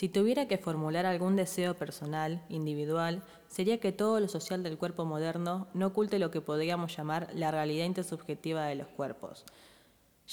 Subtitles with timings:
[0.00, 5.04] Si tuviera que formular algún deseo personal, individual, sería que todo lo social del cuerpo
[5.04, 9.44] moderno no oculte lo que podríamos llamar la realidad intersubjetiva de los cuerpos.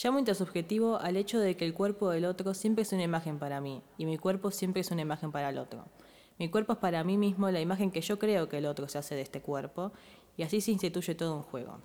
[0.01, 3.59] Llamo intersubjetivo al hecho de que el cuerpo del otro siempre es una imagen para
[3.59, 5.83] mí y mi cuerpo siempre es una imagen para el otro.
[6.39, 8.99] Mi cuerpo es para mí mismo la imagen que yo creo que el otro se
[8.99, 9.91] hace de este cuerpo
[10.37, 11.79] y así se instituye todo un juego.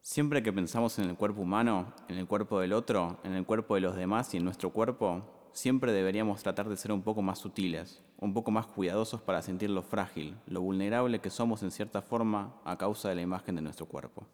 [0.00, 3.76] Siempre que pensamos en el cuerpo humano, en el cuerpo del otro, en el cuerpo
[3.76, 5.22] de los demás y en nuestro cuerpo,
[5.52, 9.70] siempre deberíamos tratar de ser un poco más sutiles, un poco más cuidadosos para sentir
[9.70, 13.62] lo frágil, lo vulnerable que somos en cierta forma a causa de la imagen de
[13.62, 14.26] nuestro cuerpo.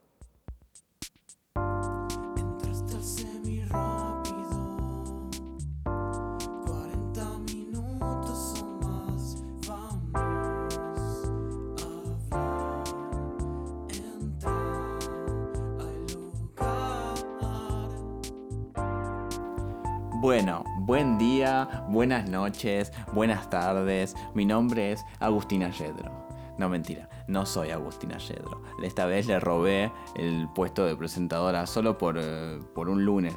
[21.88, 24.14] Buenas noches, buenas tardes.
[24.34, 26.26] Mi nombre es Agustina Yedro.
[26.58, 28.62] No, mentira, no soy Agustina Yedro.
[28.82, 33.36] Esta vez le robé el puesto de presentadora solo por, eh, por un lunes,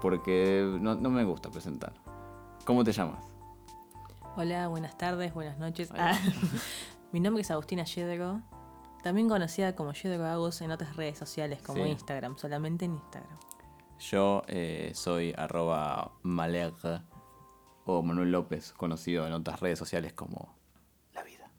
[0.00, 1.92] porque no, no me gusta presentar.
[2.64, 3.22] ¿Cómo te llamas?
[4.36, 5.90] Hola, buenas tardes, buenas noches.
[5.96, 6.18] Ah,
[7.12, 8.40] Mi nombre es Agustina Yedro,
[9.02, 11.90] también conocida como Yedro Agus en otras redes sociales como Sí.
[11.90, 13.38] Instagram, solamente en Instagram.
[14.00, 16.74] Yo eh, soy arroba Maleg
[17.84, 20.54] o Manuel López, conocido en otras redes sociales como
[21.14, 21.50] La Vida.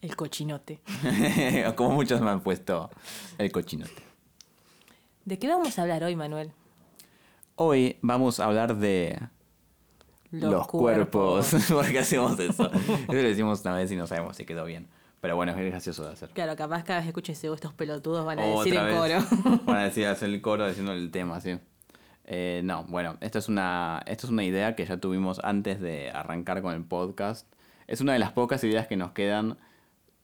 [0.00, 0.80] El cochinote.
[1.76, 2.90] como muchos me han puesto
[3.38, 4.02] el cochinote.
[5.24, 6.52] ¿De qué vamos a hablar hoy, Manuel?
[7.56, 9.20] Hoy vamos a hablar de
[10.30, 11.54] los, cuerpos.
[11.68, 12.70] ¿Por qué hacemos eso?
[12.72, 14.88] Eso lo decimos una vez y no sabemos si quedó bien.
[15.20, 16.30] Pero bueno, es gracioso de hacer.
[16.30, 19.24] Claro, capaz cada vez que escuches estos pelotudos van a decir Otra vez.
[19.24, 19.60] coro.
[19.64, 21.58] Van a decir hacer el coro diciendo el tema, sí.
[22.30, 26.10] Eh, no, bueno, esto es, una, esto es una idea que ya tuvimos antes de
[26.10, 27.50] arrancar con el podcast.
[27.86, 29.56] Es una de las pocas ideas que nos quedan,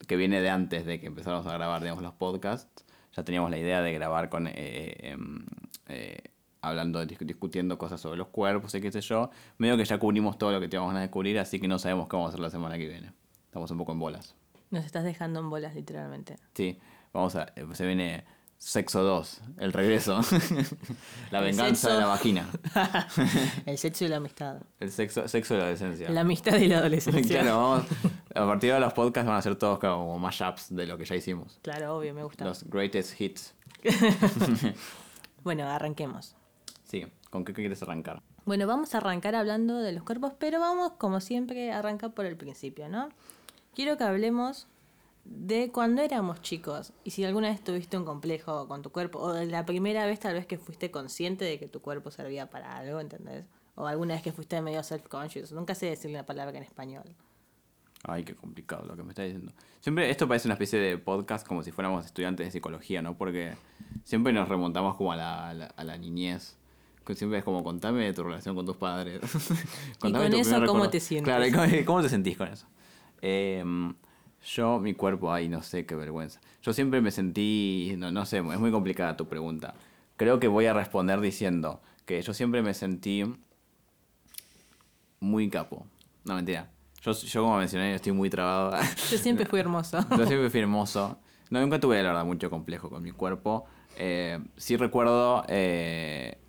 [0.07, 2.85] que viene de antes de que empezáramos a grabar, digamos, los podcasts.
[3.15, 4.45] Ya teníamos la idea de grabar con...
[4.47, 4.53] eh,
[5.01, 5.45] em,
[5.87, 6.17] eh,
[6.61, 9.31] hablando, dis- discutiendo cosas sobre los cuerpos y qué sé yo.
[9.57, 12.07] Medio que ya cubrimos todo lo que teníamos ganas de cubrir, así que no sabemos
[12.07, 13.13] qué vamos a hacer la semana que viene.
[13.45, 14.35] Estamos un poco en bolas.
[14.69, 16.35] Nos estás dejando en bolas, literalmente.
[16.53, 16.77] Sí,
[17.13, 17.47] vamos a.
[17.55, 18.25] eh, Se viene
[18.65, 20.21] Sexo 2, el regreso.
[21.31, 22.49] la venganza de la vagina.
[23.67, 24.57] El sexo y la amistad.
[24.79, 26.09] El sexo, sexo de la adolescencia.
[26.09, 27.41] La amistad y la adolescencia.
[27.41, 27.85] claro, vamos.
[28.33, 31.13] A partir de los podcasts van a ser todos como mashups de lo que ya
[31.13, 31.59] hicimos.
[31.61, 32.43] Claro, obvio, me gusta.
[32.43, 33.53] Los greatest hits.
[35.43, 36.35] Bueno, arranquemos.
[36.85, 38.23] Sí, ¿con qué quieres arrancar?
[38.45, 42.25] Bueno, vamos a arrancar hablando de los cuerpos, pero vamos, como siempre, a arrancar por
[42.25, 43.09] el principio, ¿no?
[43.75, 44.67] Quiero que hablemos
[45.25, 49.33] de cuando éramos chicos y si alguna vez tuviste un complejo con tu cuerpo o
[49.33, 52.99] la primera vez tal vez que fuiste consciente de que tu cuerpo servía para algo,
[52.99, 53.45] ¿entendés?
[53.73, 55.51] O alguna vez que fuiste medio self-conscious.
[55.51, 57.03] Nunca sé decirle la palabra en español.
[58.03, 59.51] Ay, qué complicado lo que me está diciendo.
[59.81, 63.17] Siempre esto parece una especie de podcast como si fuéramos estudiantes de psicología, ¿no?
[63.17, 63.55] Porque
[64.03, 66.55] siempre nos remontamos como a la, a la, a la niñez.
[67.15, 69.19] Siempre es como contame de tu relación con tus padres.
[69.99, 70.89] Contame con tu eso, ¿cómo recuerdo.
[70.89, 71.25] te sientes?
[71.25, 72.65] Claro, ¿y ¿cómo, cómo te sentís con eso?
[73.21, 73.63] Eh,
[74.45, 76.39] yo, mi cuerpo, ay, no sé, qué vergüenza.
[76.61, 79.73] Yo siempre me sentí, no, no sé, es muy complicada tu pregunta.
[80.17, 83.23] Creo que voy a responder diciendo que yo siempre me sentí
[85.19, 85.85] muy capo.
[86.23, 86.69] No, mentira.
[87.01, 88.75] Yo, yo como mencioné, estoy muy trabado.
[89.11, 89.99] Yo siempre fui hermoso.
[90.17, 91.19] Yo siempre fui hermoso.
[91.51, 93.65] No, nunca tuve, la verdad, mucho complejo con mi cuerpo.
[93.97, 96.39] Eh, sí recuerdo eh,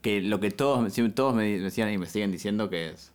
[0.00, 3.12] que lo que todos, siempre- todos me decían y me siguen diciendo que es...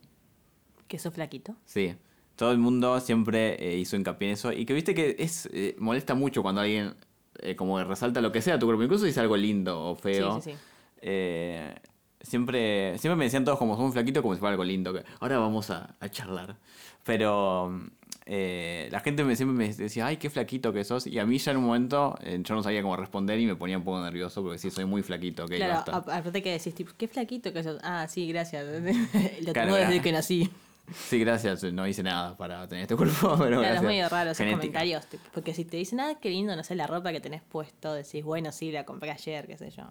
[0.88, 1.56] que sos flaquito.
[1.66, 1.96] Sí,
[2.36, 4.52] todo el mundo siempre eh, hizo hincapié en eso.
[4.52, 6.96] Y que viste que es eh, molesta mucho cuando alguien
[7.40, 8.84] eh, como resalta lo que sea tu cuerpo.
[8.84, 10.42] Incluso dice algo lindo o feo.
[10.42, 10.58] Sí, sí, sí.
[11.02, 11.76] Eh,
[12.22, 14.94] siempre, siempre me decían todos como son flaquito como si fuera algo lindo.
[14.94, 16.58] Que ahora vamos a, a charlar.
[17.04, 17.80] Pero
[18.26, 21.06] eh, la gente me, siempre me decía, ay, qué flaquito que sos.
[21.08, 23.78] Y a mí ya en un momento yo no sabía cómo responder y me ponía
[23.78, 25.46] un poco nervioso porque sí, soy muy flaquito.
[25.46, 27.78] ok, claro, aparte que decís, tipo, qué flaquito que sos.
[27.84, 28.66] Ah, sí, gracias.
[29.46, 30.50] Lo Claro, tengo desde que nací.
[30.94, 31.64] Sí, gracias.
[31.74, 33.36] No hice nada para tener este cuerpo.
[33.40, 34.62] Pero Claro, es medio raro esos Genética.
[34.62, 35.06] comentarios.
[35.08, 37.94] tipo, porque si te dicen, ah, qué lindo, no sé, la ropa que tenés puesto,
[37.94, 39.84] decís, bueno, sí, la compré ayer, qué sé yo.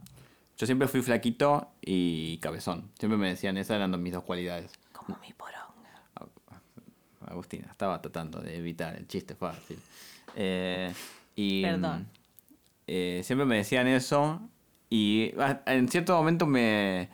[0.56, 2.90] Yo siempre fui flaquito y cabezón.
[2.98, 4.70] Siempre me decían, esas eran mis dos cualidades.
[4.92, 5.64] Como mi poronga.
[7.26, 9.78] Agustina, estaba tratando de evitar el chiste fácil.
[10.36, 10.92] Eh,
[11.34, 12.06] y, Perdón.
[12.86, 14.40] eh, siempre me decían eso
[14.90, 17.08] y ah, en cierto momento me,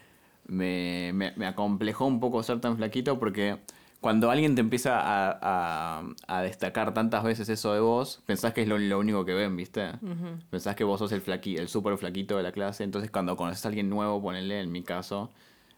[0.47, 3.59] me, me, me acomplejó un poco ser tan flaquito porque
[4.01, 8.63] cuando alguien te empieza a, a- a destacar tantas veces eso de vos, pensás que
[8.63, 9.93] es lo, lo único que ven, ¿viste?
[10.51, 13.65] Pensás que vos sos el flaqui, el súper flaquito de la clase, entonces cuando conoces
[13.65, 15.31] a alguien nuevo, ponele, en mi caso,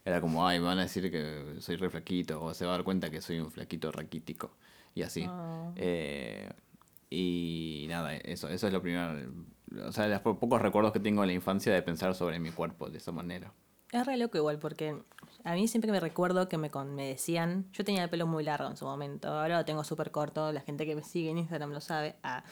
[0.05, 2.77] era como, ay, me van a decir que soy re flaquito, o se va a
[2.77, 4.51] dar cuenta que soy un flaquito raquítico,
[4.95, 5.25] y así.
[5.27, 5.71] Ah.
[5.75, 6.49] Eh,
[7.09, 9.13] y nada, eso, eso es lo primero.
[9.85, 12.51] O sea, los po- pocos recuerdos que tengo de la infancia de pensar sobre mi
[12.51, 13.51] cuerpo de esa manera.
[13.91, 14.95] Es re loco igual, porque
[15.43, 18.69] a mí siempre me recuerdo que me, me decían, yo tenía el pelo muy largo
[18.69, 21.71] en su momento, ahora lo tengo súper corto, la gente que me sigue en Instagram
[21.71, 22.43] lo sabe, ah,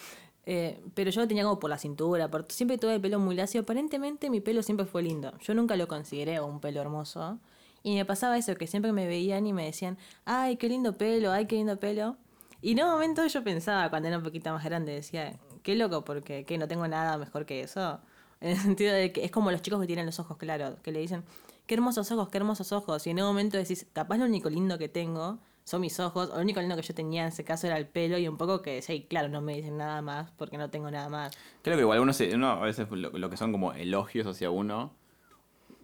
[0.46, 3.36] eh, pero yo lo tenía como por la cintura, por, siempre tuve el pelo muy
[3.36, 7.40] lacio, aparentemente mi pelo siempre fue lindo, yo nunca lo consideré un pelo hermoso,
[7.84, 11.32] y me pasaba eso, que siempre me veían y me decían, ay, qué lindo pelo,
[11.32, 12.18] ay, qué lindo pelo,
[12.62, 16.04] y en un momento yo pensaba, cuando era un poquito más grande, decía, qué loco,
[16.04, 16.58] porque ¿qué?
[16.58, 18.00] no tengo nada mejor que eso.
[18.40, 20.92] En el sentido de que es como los chicos que tienen los ojos claros, que
[20.92, 21.24] le dicen,
[21.68, 23.06] qué hermosos ojos, qué hermosos ojos.
[23.08, 26.36] Y en un momento decís, capaz lo único lindo que tengo son mis ojos, o
[26.36, 28.62] lo único lindo que yo tenía en ese caso era el pelo, y un poco
[28.62, 31.34] que, sí, claro, no me dicen nada más porque no tengo nada más.
[31.62, 34.50] Creo que igual uno, se, uno a veces lo, lo que son como elogios hacia
[34.50, 34.92] uno,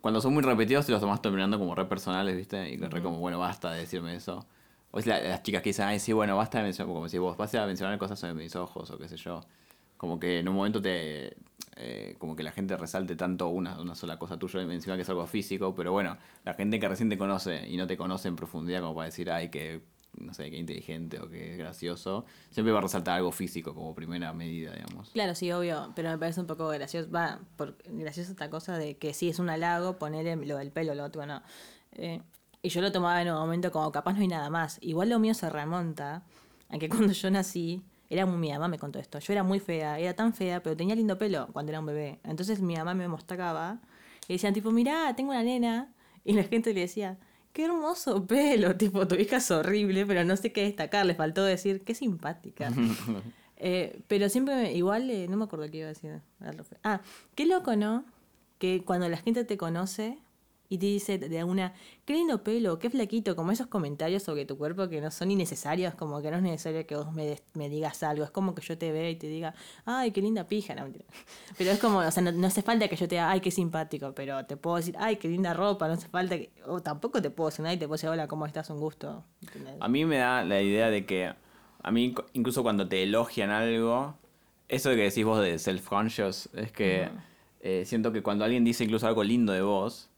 [0.01, 2.69] cuando son muy repetidos te los tomas terminando como re personales, ¿viste?
[2.69, 4.45] Y re como, bueno, basta de decirme eso.
[4.91, 7.17] O es la- las chicas que dicen, ay, sí, bueno, basta de mencionar, como si
[7.17, 9.41] vos vas a mencionar cosas sobre mis ojos o qué sé yo.
[9.97, 11.35] Como que en un momento te.
[11.75, 15.09] eh, como que la gente resalte tanto una, una sola cosa tuya encima que es
[15.09, 18.35] algo físico, pero bueno, la gente que recién te conoce y no te conoce en
[18.35, 19.81] profundidad, como para decir, ay, que.
[20.19, 24.33] No sé, qué inteligente o qué gracioso, siempre va a resaltar algo físico como primera
[24.33, 25.11] medida, digamos.
[25.11, 28.97] Claro, sí, obvio, pero me parece un poco gracioso, va, por, gracioso esta cosa de
[28.97, 31.43] que sí es un halago ponerle lo del pelo, lo otro no.
[31.91, 32.19] Eh,
[32.63, 34.77] y yo lo tomaba en un momento como capaz no hay nada más.
[34.81, 36.23] Igual lo mío se remonta
[36.69, 39.59] a que cuando yo nací, era muy, mi mamá me contó esto, yo era muy
[39.59, 42.19] fea, era tan fea, pero tenía lindo pelo cuando era un bebé.
[42.23, 43.79] Entonces mi mamá me mostraba
[44.27, 45.93] y decían tipo, mirá, tengo una nena.
[46.23, 47.17] Y la gente le decía,
[47.53, 51.43] qué hermoso pelo, tipo, tu hija es horrible, pero no sé qué destacar, le faltó
[51.43, 52.71] decir, qué simpática.
[53.59, 56.21] Eh, pero siempre, me- igual, eh, no me acuerdo qué iba a decir.
[56.83, 57.01] Ah,
[57.33, 58.05] qué loco, ¿no?
[58.59, 60.19] Que cuando la gente te conoce
[60.69, 61.73] y te dice de una,
[62.05, 65.95] qué lindo pelo, qué flaquito, como esos comentarios sobre tu cuerpo que no son innecesarios,
[65.95, 68.91] como que no es necesario que vos me, digas algo, es como que yo te
[68.91, 69.53] vea y te diga,
[69.85, 70.87] ay, qué linda pija, no.
[71.57, 73.51] Pero es como, o sea, no, no hace falta que yo te diga, ay, qué
[73.51, 77.21] simpático, pero te puedo decir, ay, qué linda ropa, no hace falta que, o tampoco
[77.21, 78.69] te puedo decir nada y te puedo decir, hola, ¿cómo estás?
[78.69, 79.23] Un gusto.
[79.79, 81.33] A mí me da la idea de que,
[81.81, 84.15] a mí incluso cuando te elogian algo,
[84.67, 87.09] eso de que decís vos de self-conscious, es que
[87.61, 90.09] eh, siento que cuando alguien dice incluso algo lindo de vos,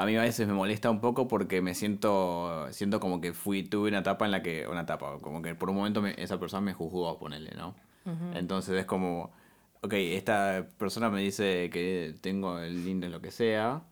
[0.00, 3.62] a mí a veces me molesta un poco porque me siento, siento como que fui,
[3.62, 6.38] tuve una etapa en la que, una etapa, como que por un momento me- esa
[6.40, 7.74] persona me juzgó, ponerle, ¿no?
[8.34, 9.30] Entonces es como,
[9.82, 13.82] ok, esta persona me dice que tengo el lindo en lo que sea,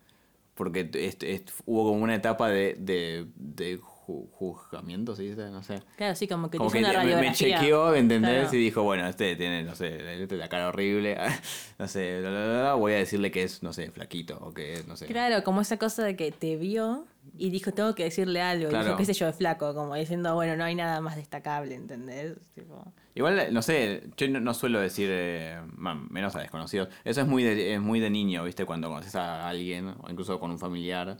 [0.55, 1.23] porque est-
[1.67, 3.79] hubo como una etapa de, de, de
[4.09, 5.51] ju- juzgamiento, ¿se dice?
[5.51, 5.83] No sé.
[5.97, 7.59] Claro, sí, como que Como que una me- me, radiografía.
[7.59, 8.41] chequeó, ¿me entendés?
[8.45, 8.57] Claro.
[8.57, 11.17] Y dijo, bueno, este tiene, no sé, este la cara horrible,
[11.79, 14.53] no sé, bla, bla, bla, bla, voy a decirle que es, no sé, flaquito, o
[14.53, 15.07] que es, no sé.
[15.07, 17.07] Claro, como esa cosa de que te vio
[17.37, 18.67] y dijo, tengo que decirle algo.
[18.67, 18.85] Y Claro.
[18.87, 22.35] dijo, qué sé yo, es flaco, como diciendo, bueno, no hay nada más destacable, ¿entendés?
[22.55, 22.83] Tipo,
[23.15, 27.43] Igual, no sé, yo no, no suelo decir, eh, menos a desconocidos, eso es muy
[27.43, 28.65] de, es muy de niño, ¿viste?
[28.65, 31.17] Cuando conoces a alguien, o incluso con un familiar,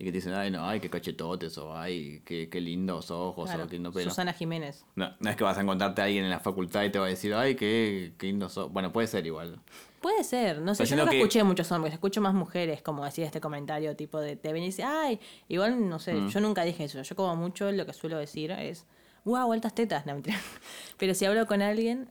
[0.00, 3.44] y que te dicen, ay, no, ay, qué cachetotes, o ay, qué, qué lindos ojos,
[3.48, 4.08] claro, o qué lindo pelo.
[4.10, 4.84] Susana Jiménez.
[4.96, 7.04] No, no es que vas a encontrarte a alguien en la facultad y te va
[7.04, 8.72] a decir, ay, qué, qué lindos ojos.
[8.72, 9.60] Bueno, puede ser igual.
[10.00, 13.26] Puede ser, no sé, yo no que- escuché muchos hombres, escucho más mujeres, como decía
[13.26, 16.28] este comentario, tipo de, te ven y dice, ay, igual, no sé, Mm.
[16.30, 18.86] yo nunca dije eso, yo como mucho lo que suelo decir es,
[19.26, 20.38] wow, altas tetas, no, mentira.
[20.96, 22.08] Pero si hablo con alguien,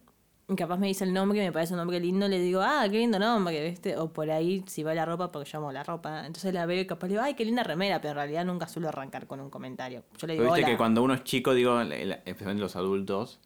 [0.55, 3.19] capaz me dice el nombre me parece un nombre lindo, le digo, ah, qué lindo
[3.19, 3.97] nombre, ¿viste?
[3.97, 6.81] O por ahí, si va la ropa, porque yo amo la ropa, entonces la veo
[6.81, 9.39] y capaz le digo, ay, qué linda remera, pero en realidad nunca suelo arrancar con
[9.39, 10.03] un comentario.
[10.17, 10.67] Yo le Pero digo, viste hola.
[10.71, 13.39] que cuando uno es chico, digo, especialmente los adultos,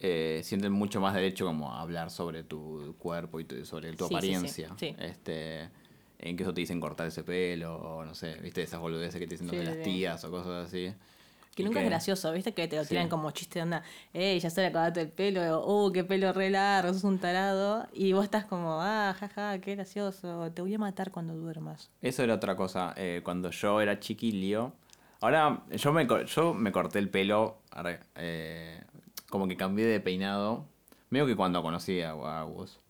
[0.00, 4.04] eh, sienten mucho más derecho como a hablar sobre tu cuerpo y tu- sobre tu
[4.06, 4.70] Sí, sí, sí, apariencia.
[4.76, 4.94] sí.
[4.98, 5.70] Este,
[6.18, 9.26] en que eso te dicen cortar ese pelo, o no sé, viste esas boludeces que
[9.26, 10.92] te dicen Sí, de las tías o cosas así.
[11.54, 12.52] Que nunca es gracioso, ¿viste?
[12.52, 13.10] Que te lo tiran Sí.
[13.10, 13.82] como chiste de onda,
[14.12, 17.86] ey, ya se le acabaste el pelo, uh, qué pelo re largo, sos un tarado.
[17.92, 21.90] Y vos estás como, ah, jaja, qué gracioso, te voy a matar cuando duermas.
[22.02, 22.92] Eso era otra cosa.
[22.96, 24.72] eh, cuando yo era chiquilio.
[25.20, 27.58] Ahora, yo me, yo me corté el pelo.
[28.16, 28.82] eh,
[29.30, 30.64] como que cambié de peinado.
[31.10, 32.80] Medio que cuando conocí a, a vos.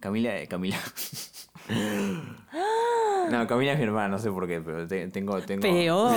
[0.00, 0.38] Camila.
[0.40, 0.78] eh, Camila.
[3.30, 5.40] no, Camila es mi hermana, no sé por qué, pero te- tengo.
[5.42, 6.12] tengo Peor.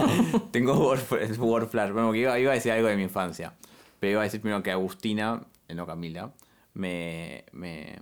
[0.50, 1.00] tengo word,
[1.38, 1.90] word flash.
[1.92, 3.54] Bueno, que iba, iba a decir algo de mi infancia.
[4.00, 6.32] Pero iba a decir primero que Agustina, eh, no Camila,
[6.74, 7.98] me, me,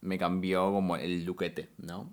[0.00, 2.12] me cambió como el luquete, ¿no?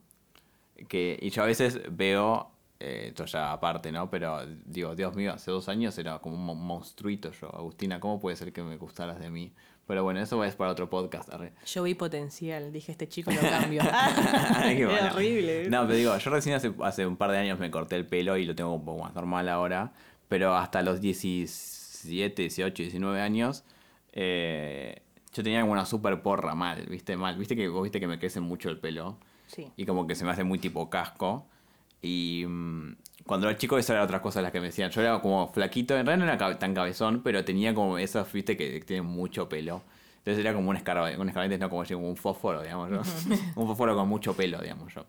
[0.87, 2.49] Que, y yo a veces veo
[2.79, 4.09] eh, esto ya aparte, ¿no?
[4.09, 7.53] Pero digo, Dios mío, hace dos años era como un mo- monstruito yo.
[7.55, 9.53] Agustina, ¿cómo puede ser que me gustaras de mí?
[9.91, 11.27] Pero bueno, eso es para otro podcast.
[11.33, 11.51] arre.
[11.65, 13.81] Yo vi potencial, dije, este chico lo cambio.
[14.63, 15.09] Qué bueno.
[15.13, 15.69] horrible.
[15.69, 18.37] No, pero digo, yo recién hace, hace un par de años me corté el pelo
[18.37, 19.91] y lo tengo un poco más normal ahora.
[20.29, 23.65] Pero hasta los 17, 18, 19 años,
[24.13, 25.01] eh,
[25.33, 27.17] yo tenía como una super porra mal, ¿viste?
[27.17, 27.37] Mal.
[27.37, 29.17] ¿Viste que vos viste que me crece mucho el pelo?
[29.47, 29.73] Sí.
[29.75, 31.45] Y como que se me hace muy tipo casco.
[32.01, 32.95] Y mm,
[33.31, 34.91] cuando era chico, esas eran otras cosas las que me decían.
[34.91, 38.57] Yo era como flaquito, en realidad no era tan cabezón, pero tenía como esas, viste,
[38.57, 39.83] que tienen mucho pelo.
[40.17, 42.97] Entonces era como un escarabajo, un escarabajo, no como, un fósforo, digamos yo.
[43.55, 45.05] un fósforo con mucho pelo, digamos yo.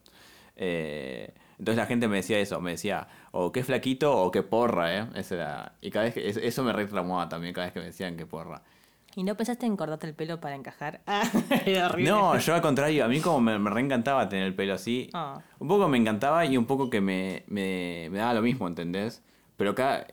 [0.54, 4.96] Eh, entonces la gente me decía eso, me decía, o qué flaquito o qué porra,
[4.96, 5.08] ¿eh?
[5.16, 7.86] Eso era, y cada vez que, eso- eso me retraumaba también, cada vez que me
[7.86, 8.62] decían qué porra.
[9.14, 11.02] ¿Y no pensaste en cortarte el pelo para encajar?
[11.06, 11.22] Ah,
[11.66, 12.10] era horrible.
[12.10, 15.10] No, yo al contrario, a mí como me, me reencantaba tener el pelo así.
[15.12, 15.40] Ah.
[15.58, 19.22] Un poco me encantaba y un poco que me, me, me daba lo mismo, ¿entendés?
[19.56, 20.06] Pero cada,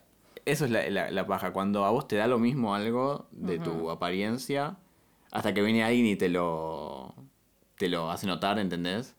[0.44, 3.58] eso es la, la, la paja, cuando a vos te da lo mismo algo de
[3.58, 4.76] tu apariencia,
[5.30, 7.14] hasta que viene alguien y te lo,
[7.76, 9.14] te lo hace notar, ¿entendés?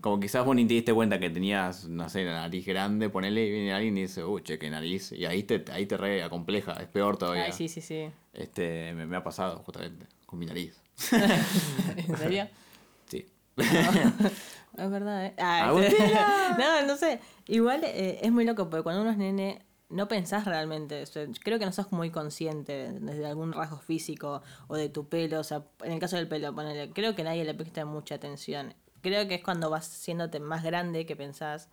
[0.00, 3.46] Como quizás vos ni te diste cuenta que tenías, no sé, la nariz grande, ponele
[3.46, 5.12] y viene alguien y dice, uy, che, qué nariz.
[5.12, 7.44] Y ahí te, ahí te re acompleja, es peor todavía.
[7.44, 8.08] Ay, sí, sí, sí.
[8.32, 10.80] Este, me, me ha pasado justamente con mi nariz.
[11.96, 12.48] ¿En serio?
[13.06, 13.26] Sí.
[14.76, 15.34] Es verdad, ¿eh?
[15.38, 16.56] Ah, ¡Agustina!
[16.56, 17.20] no, no sé.
[17.48, 21.02] Igual eh, es muy loco porque cuando uno es nene no pensás realmente.
[21.02, 25.08] o sea, creo que no sos muy consciente desde algún rasgo físico o de tu
[25.08, 25.40] pelo.
[25.40, 28.74] O sea, en el caso del pelo, ponele, creo que nadie le presta mucha atención.
[29.02, 31.68] Creo que es cuando vas siéndote más grande que pensás.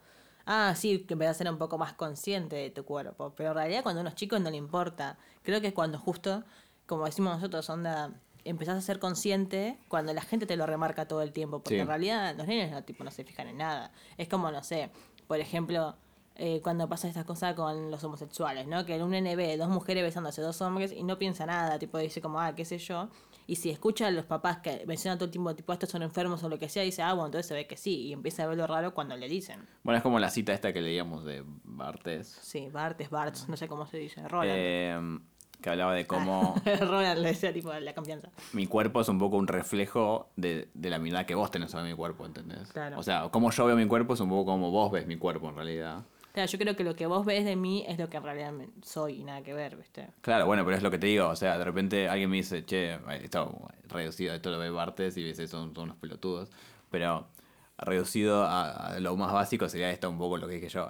[0.46, 3.34] Ah, sí, que empezás a ser un poco más consciente de tu cuerpo.
[3.36, 5.18] Pero en realidad cuando uno es chico no le importa.
[5.44, 6.44] Creo que es cuando justo,
[6.86, 8.12] como decimos nosotros, onda,
[8.44, 11.60] empezás a ser consciente cuando la gente te lo remarca todo el tiempo.
[11.60, 11.82] Porque Sí.
[11.82, 13.92] en realidad los nenes no, tipo, no se fijan en nada.
[14.18, 14.92] Es como, no sé,
[15.28, 15.96] por ejemplo,
[16.36, 18.86] eh, cuando pasa esta cosa con los homosexuales, ¿no?
[18.86, 22.22] Que en un ve dos mujeres besándose, dos hombres, y no piensa nada, tipo, dice
[22.22, 23.10] como, ah, qué sé yo.
[23.48, 26.44] Y si escucha a los papás que mencionan todo el tiempo, tipo, estos son enfermos
[26.44, 28.08] o lo que sea, dice, ah, bueno, entonces se ve que sí.
[28.08, 29.68] Y empieza a ver lo raro cuando le dicen.
[29.84, 32.28] Bueno, es como la cita esta que leíamos de Bartes.
[32.42, 34.52] Sí, Bart es Bart, no sé cómo se dice, Roland.
[34.58, 35.20] eh,
[35.62, 38.30] que hablaba de cómo Roland le decía, tipo, la confianza.
[38.54, 41.86] mi cuerpo es un poco un reflejo de, de la mirada que vos tenés sobre
[41.90, 42.72] mi cuerpo, ¿entendés?
[42.74, 43.00] Claro.
[43.00, 45.50] O sea, como yo veo mi cuerpo es un poco como vos ves mi cuerpo
[45.50, 46.04] en realidad.
[46.36, 48.52] Claro, yo creo que lo que vos ves de mí es lo que en realidad
[48.52, 50.10] me- soy y nada que ver, ¿viste?
[50.20, 52.66] Claro, bueno, pero es lo que te digo, o sea, de repente alguien me dice,
[52.66, 53.48] che, está
[53.88, 56.52] reducido, esto lo ve Bartes y dice, son, son unos pelotudos,
[56.92, 57.26] pero
[57.78, 60.90] reducido a, a lo más básico sería esto un poco lo que dije yo.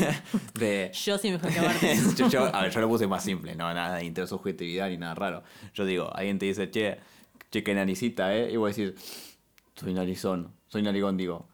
[0.58, 1.82] de, Yo mejor que Bart.
[2.16, 5.14] yo, yo- a ver, yo lo puse más simple, no nada de intersubjetividad ni nada
[5.14, 5.42] raro.
[5.74, 6.96] Yo digo, alguien te dice, che,
[7.50, 8.50] che, qué naricita, ¿eh?
[8.50, 8.94] Y vos decís,
[9.76, 11.46] soy narizón, soy narigón, digo.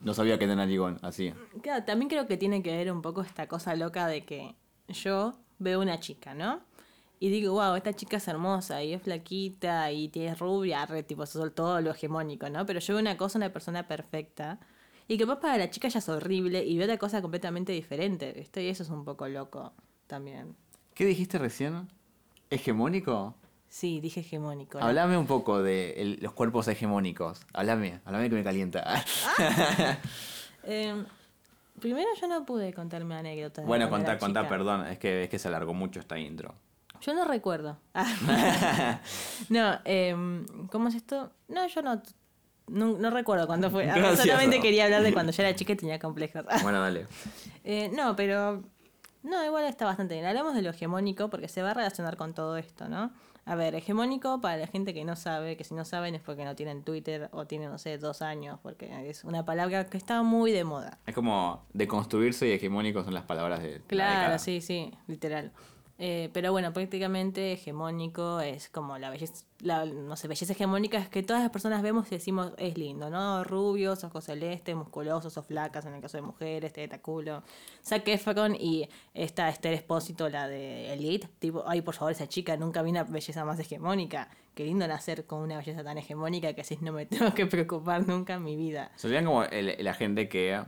[0.00, 1.32] No sabía que era narigón, así.
[1.62, 4.54] Claro, también creo que tiene que ver un poco esta cosa loca de que
[4.88, 6.60] yo veo una chica, ¿no?
[7.22, 11.24] Y digo, wow, esta chica es hermosa y es flaquita y tiene rubia, re, tipo,
[11.24, 12.64] eso es todo lo hegemónico, ¿no?
[12.64, 14.58] Pero yo veo una cosa, una persona perfecta.
[15.06, 18.62] Y que para la chica ya es horrible y veo otra cosa completamente diferente, ¿viste?
[18.62, 19.74] Y eso es un poco loco
[20.06, 20.56] también.
[20.94, 21.88] ¿Qué dijiste recién?
[22.48, 23.34] ¿Hegemónico?
[23.70, 24.80] Sí, dije hegemónico.
[24.80, 24.84] ¿no?
[24.84, 27.40] Hablame un poco de el- los cuerpos hegemónicos.
[27.54, 29.02] Hablame, hablame que me calienta.
[30.64, 31.04] Eh,
[31.80, 33.64] primero yo no pude contarme anécdotas.
[33.64, 36.54] bueno, contá, contá, perdón, es que, es que se alargó mucho esta intro.
[37.00, 37.78] Yo no recuerdo.
[37.94, 39.00] Ah.
[39.48, 41.30] no, em, ¿cómo es esto?
[41.48, 42.02] No, yo no,
[42.66, 43.84] no, no recuerdo cuándo fue.
[43.90, 44.26] Ah, Gracias.
[44.26, 46.44] Solamente quería hablar de cuando yo era chica y tenía complejos.
[46.62, 47.06] Bueno, dale.
[47.64, 48.62] Eh, no, pero...
[49.22, 50.26] No, igual está bastante bien.
[50.26, 53.12] Hablamos de lo hegemónico porque se va a relacionar con todo esto, ¿no?
[53.44, 56.44] A ver, hegemónico para la gente que no sabe, que si no saben es porque
[56.44, 60.22] no tienen Twitter o tienen, no sé, dos años, porque es una palabra que está
[60.22, 60.98] muy de moda.
[61.06, 63.78] Es como deconstruirse y hegemónico son las palabras de.
[63.78, 65.52] la Claro, sí, sí, literal.
[66.02, 71.10] Eh, pero bueno, prácticamente hegemónico es como la belleza, la, no sé, belleza hegemónica es
[71.10, 73.44] que todas las personas vemos y decimos es lindo, ¿no?
[73.44, 77.42] Rubios, ojos celestes, musculosos o flacas en el caso de mujeres, teta, culo.
[77.84, 82.56] Zac Efron y esta Esther Espósito, la de Elite, tipo, ay, por favor, esa chica
[82.56, 84.30] nunca vi una belleza más hegemónica.
[84.54, 88.08] Qué lindo nacer con una belleza tan hegemónica que así no me tengo que preocupar
[88.08, 88.90] nunca en mi vida.
[88.96, 90.62] Serían como el- la gente que.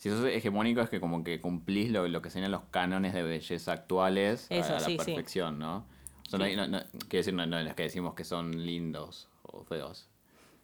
[0.00, 3.22] Si sos hegemónico es que como que cumplís lo, lo que serían los cánones de
[3.22, 4.96] belleza actuales a- Eso, a, la sí, sí.
[5.04, 5.84] perfección, ¿no?
[6.26, 8.64] O sea, no hay- no- no- quiere decir, no, no los que decimos que son
[8.64, 10.08] lindos o feos.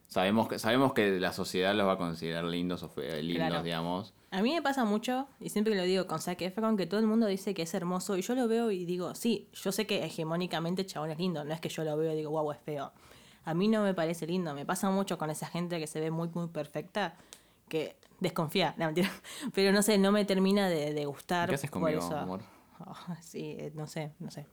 [0.09, 3.63] Sabemos que, sabemos que la sociedad los va a considerar lindos o fe- lindos, Claro.
[3.63, 4.15] digamos.
[4.31, 7.01] A mí me pasa mucho, y siempre que lo digo con Zac Efron, que todo
[7.01, 9.87] el mundo dice que es hermoso, y yo lo veo y digo, sí, yo sé
[9.87, 12.53] que hegemónicamente el chabón es lindo, no es que yo lo veo y digo, wow,
[12.53, 12.91] es feo.
[13.45, 16.11] A mí no me parece lindo, me pasa mucho con esa gente que se ve
[16.11, 17.17] muy, muy perfecta,
[17.69, 19.11] que desconfía, no, mentira.
[19.55, 21.49] Pero no sé, no me termina de, de gustar.
[21.49, 22.17] ¿Qué haces por conmigo, eso.
[22.17, 22.41] amor?
[22.81, 24.47] Oh, sí, eh, no sé, no sé.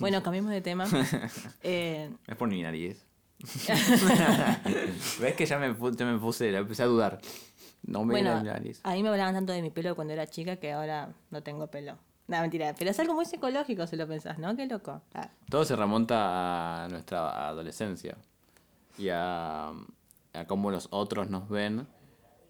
[0.00, 0.86] Bueno, cambiemos de tema.
[1.62, 3.04] Eh, Es por mi nariz.
[5.20, 7.20] ¿Ves que ya me, ya me puse, la empecé a dudar?
[7.84, 8.80] No me bueno, mi nariz.
[8.82, 11.66] a mí me hablaban tanto de mi pelo cuando era chica que ahora no tengo
[11.68, 11.96] pelo.
[12.28, 14.56] No, mentira, pero es algo muy psicológico si lo pensás, ¿no?
[14.56, 15.00] Qué loco.
[15.14, 18.16] Ah, Todo se remonta a nuestra adolescencia
[18.98, 21.86] y a, a cómo los otros nos ven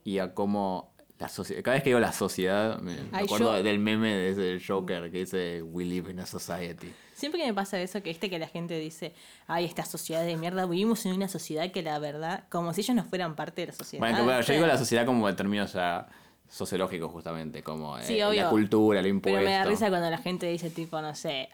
[0.07, 1.63] y a cómo la sociedad.
[1.63, 5.11] Cada vez que digo la sociedad, me, Ay, acuerdo yo- del meme de ese Joker
[5.11, 6.93] que dice We live in a society.
[7.13, 9.15] Siempre que me pasa eso, que viste que la gente dice,
[9.49, 12.95] ay, esta sociedad de mierda, vivimos en una sociedad que la verdad, como si ellos
[12.95, 14.01] no fueran parte de la sociedad.
[14.01, 16.07] Bueno, bueno, yo digo la sociedad como en términos ya
[16.49, 19.39] sociológicos, justamente, como eh, la cultura, el impuesto.
[19.39, 21.49] Pero me da risa cuando la gente dice, tipo, no sé,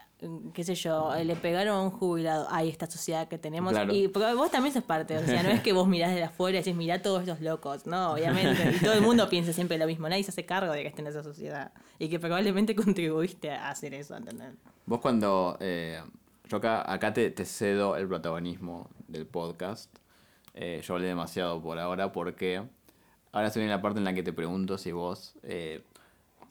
[0.53, 3.73] qué sé yo, eh, le pegaron a un jubilado, ay, esta sociedad que tenemos.
[3.73, 3.93] Claro.
[3.93, 6.57] Y porque vos también sos parte, o sea, no es que vos mirás de afuera
[6.57, 8.75] y decís, mirá todos estos locos, no, obviamente.
[8.75, 11.01] Y todo el mundo piensa siempre lo mismo, nadie se hace cargo de que esté
[11.01, 11.71] en esa sociedad.
[11.99, 14.53] Y que probablemente contribuiste a hacer eso, ¿entendés?
[14.85, 15.57] Vos cuando...
[15.59, 16.01] eh,
[16.49, 19.89] yo acá, acá te, te cedo el protagonismo del podcast.
[20.53, 22.61] Eh, yo hablé demasiado por ahora porque
[23.31, 25.83] ahora estoy en la parte en la que te pregunto si vos eh,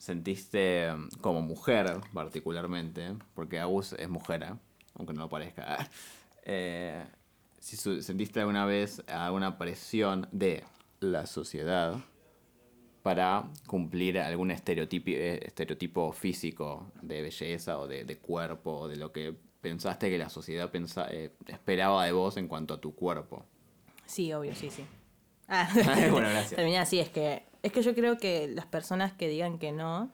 [0.03, 4.53] sentiste eh, como mujer particularmente, porque Agus es mujer, ¿eh?
[4.95, 5.89] aunque no lo parezca,
[6.43, 7.05] eh,
[7.59, 10.63] si sentiste alguna vez alguna presión de
[10.99, 11.95] la sociedad
[13.01, 19.11] para cumplir algún estereotipo, estereotipo físico de belleza o de, de cuerpo o de lo
[19.13, 23.45] que pensaste que la sociedad pensa- eh, esperaba de vos en cuanto a tu cuerpo.
[24.05, 24.83] Sí, obvio, sí, sí.
[25.47, 26.55] Ah, Bueno, gracias.
[26.55, 30.09] Terminé así, es que, es que yo creo que las personas que digan que no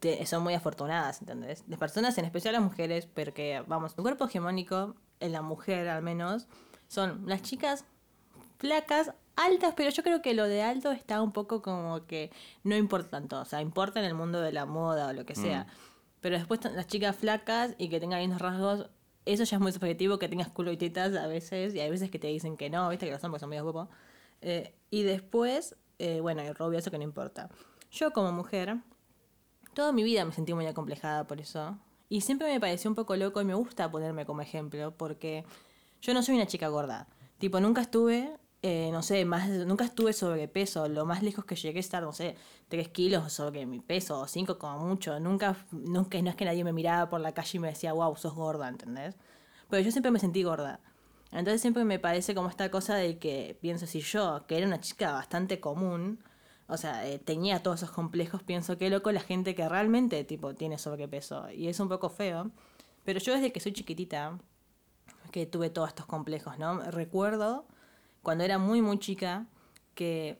[0.00, 1.62] te- son muy afortunadas, ¿entendés?
[1.68, 6.02] Las personas, en especial las mujeres, porque, vamos, el cuerpo hegemónico, en la mujer al
[6.02, 6.48] menos,
[6.88, 7.84] son las chicas
[8.58, 12.30] flacas, altas, pero yo creo que lo de alto está un poco como que
[12.64, 15.34] no importa tanto, o sea, importa en el mundo de la moda o lo que
[15.34, 15.66] sea.
[16.20, 18.88] Pero después las chicas flacas y que tengan lindos rasgos,
[19.26, 22.10] eso ya es muy subjetivo, que tengas culo y tetas a veces, y hay veces
[22.10, 23.88] que te dicen que no, viste que los hombres son medio guapos.
[24.40, 27.48] Eh, y después, eh, bueno, y rubio, eso que no importa.
[27.90, 28.78] Yo como mujer,
[29.74, 31.78] toda mi vida me sentí muy acomplejada por eso.
[32.08, 35.44] Y siempre me pareció un poco loco y me gusta ponerme como ejemplo porque
[36.00, 37.08] yo no soy una chica gorda.
[37.38, 40.88] Tipo, nunca estuve, eh, no sé, más, nunca estuve sobrepeso.
[40.88, 42.36] Lo más lejos que llegué a estar, no sé,
[42.68, 45.18] 3 kilos sobre mi peso o 5 como mucho.
[45.20, 48.16] Nunca, nunca, no es que nadie me miraba por la calle y me decía, wow,
[48.16, 49.16] sos gorda, ¿entendés?
[49.68, 50.80] Pero yo siempre me sentí gorda.
[51.32, 54.80] Entonces siempre me parece como esta cosa de que pienso si yo, que era una
[54.80, 56.20] chica bastante común,
[56.68, 60.54] o sea, eh, tenía todos esos complejos, pienso que loco la gente que realmente tipo
[60.54, 62.50] tiene sobrepeso y es un poco feo.
[63.04, 64.38] Pero yo desde que soy chiquitita
[65.30, 66.80] que tuve todos estos complejos, ¿no?
[66.90, 67.66] Recuerdo
[68.22, 69.46] cuando era muy muy chica
[69.94, 70.38] que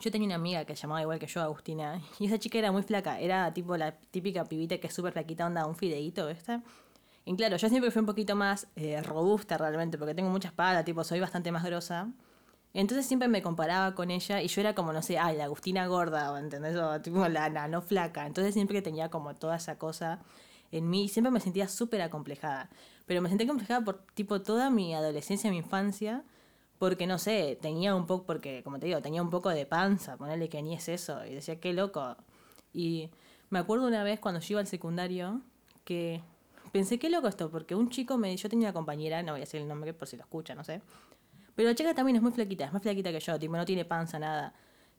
[0.00, 2.72] yo tenía una amiga que se llamaba igual que yo, Agustina, y esa chica era
[2.72, 6.60] muy flaca, era tipo la típica pibita que es súper flaquita, onda un fideíto, ¿viste?
[7.26, 10.84] Y claro, yo siempre fui un poquito más eh, robusta realmente, porque tengo mucha espalda,
[10.84, 12.10] tipo, soy bastante más grosa.
[12.72, 15.86] Entonces siempre me comparaba con ella y yo era como, no sé, ay, la Agustina
[15.86, 16.76] gorda, ¿entendés?
[16.76, 18.26] O tipo la no flaca.
[18.26, 20.20] Entonces siempre tenía como toda esa cosa
[20.72, 22.70] en mí siempre me sentía súper acomplejada.
[23.06, 26.24] Pero me sentí acomplejada por tipo toda mi adolescencia, mi infancia,
[26.78, 30.16] porque no sé, tenía un poco, porque como te digo, tenía un poco de panza,
[30.16, 31.24] ponerle que ni es eso.
[31.24, 32.16] Y decía, qué loco.
[32.72, 33.10] Y
[33.50, 35.40] me acuerdo una vez cuando yo iba al secundario
[35.84, 36.22] que
[36.76, 38.36] pensé, qué loco esto, porque un chico me.
[38.36, 40.62] Yo tenía una compañera, no voy a decir el nombre por si lo escucha, no
[40.62, 40.82] sé.
[41.54, 43.84] Pero la chica también es muy flaquita, es más flaquita que yo, tipo, no tiene
[43.84, 44.52] panza, nada.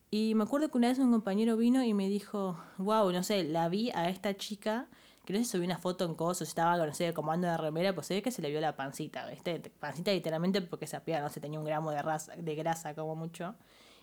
[0.09, 3.43] Y me acuerdo que una vez un compañero vino y me dijo, wow, no sé,
[3.43, 4.87] la vi a esta chica,
[5.25, 7.93] que no sé subió una foto en cosas, estaba, no sé, como ando de remera,
[7.93, 9.59] pues se ve que se le vio la pancita, ¿viste?
[9.79, 13.53] Pancita literalmente porque se no sé, tenía un gramo de, raza, de grasa como mucho.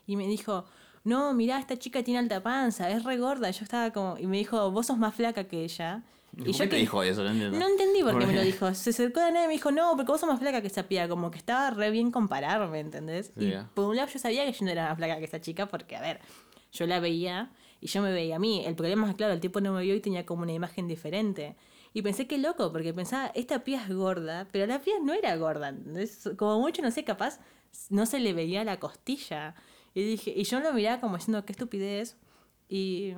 [0.06, 0.66] Y me dijo,
[1.02, 3.50] no, mirá, esta chica tiene alta panza, es re gorda.
[3.50, 6.02] Yo estaba como, y me dijo, vos sos más flaca que ella.
[6.36, 7.22] ¿Por Y qué te dijo eso?
[7.22, 7.58] No entiendo.
[7.58, 8.74] no entendí por qué me lo dijo.
[8.74, 10.84] Se acercó de nada y me dijo, no, porque vos sos más flaca que esa
[10.84, 11.08] piba.
[11.08, 13.32] Como que estaba re bien compararme, ¿entendés?
[13.38, 15.40] Sí, y por un lado yo sabía que yo no era más flaca que esta
[15.40, 16.20] chica porque, a ver,
[16.72, 18.64] yo la veía y yo me veía a mí.
[18.64, 21.56] El problema es, claro, el tipo no me vio y tenía como una imagen diferente.
[21.92, 25.36] Y pensé que loco, porque pensaba, esta piba es gorda, pero la piba no era
[25.36, 25.68] gorda.
[25.68, 26.28] ¿entendés?
[26.36, 27.38] Como mucho, no sé, capaz
[27.90, 29.54] no se le veía la costilla.
[29.94, 32.16] Y dije, y yo lo miraba como diciendo, qué estupidez.
[32.68, 33.14] Y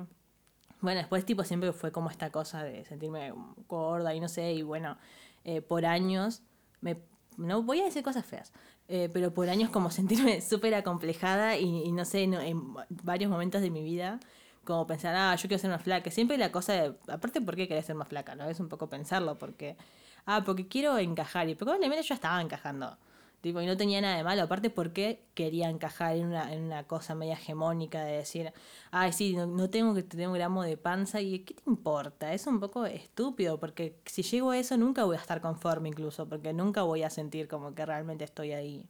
[0.87, 3.33] bueno, después tipo siempre fue como esta cosa de sentirme
[3.67, 4.97] gorda y no sé, y bueno,
[5.43, 6.41] eh, por años,
[6.81, 6.97] me,
[7.37, 8.53] no voy a decir cosas feas,
[8.87, 12.61] eh, pero por años como sentirme súper acomplejada y, y no sé, no- en
[13.03, 14.19] varios momentos de mi vida,
[14.63, 16.11] como pensar, ah, yo quiero ser más flaca.
[16.11, 18.35] Siempre la cosa de, aparte, ¿por qué querés ser más flaca?
[18.35, 18.49] ¿No?
[18.49, 19.77] Es un poco pensarlo, porque,
[20.25, 22.97] ah, porque quiero encajar, y probablemente yo estaba encajando.
[23.41, 24.41] Tipo, y no tenía nada de malo.
[24.43, 28.51] Aparte, ¿por qué quería encajar en una, en una cosa media hegemónica de decir,
[28.91, 31.21] ay, sí, no, no tengo que tener un gramo de panza?
[31.21, 32.33] ¿Y qué te importa?
[32.33, 36.27] Es un poco estúpido, porque si llego a eso nunca voy a estar conforme incluso,
[36.27, 38.85] porque nunca voy a sentir como que realmente estoy ahí.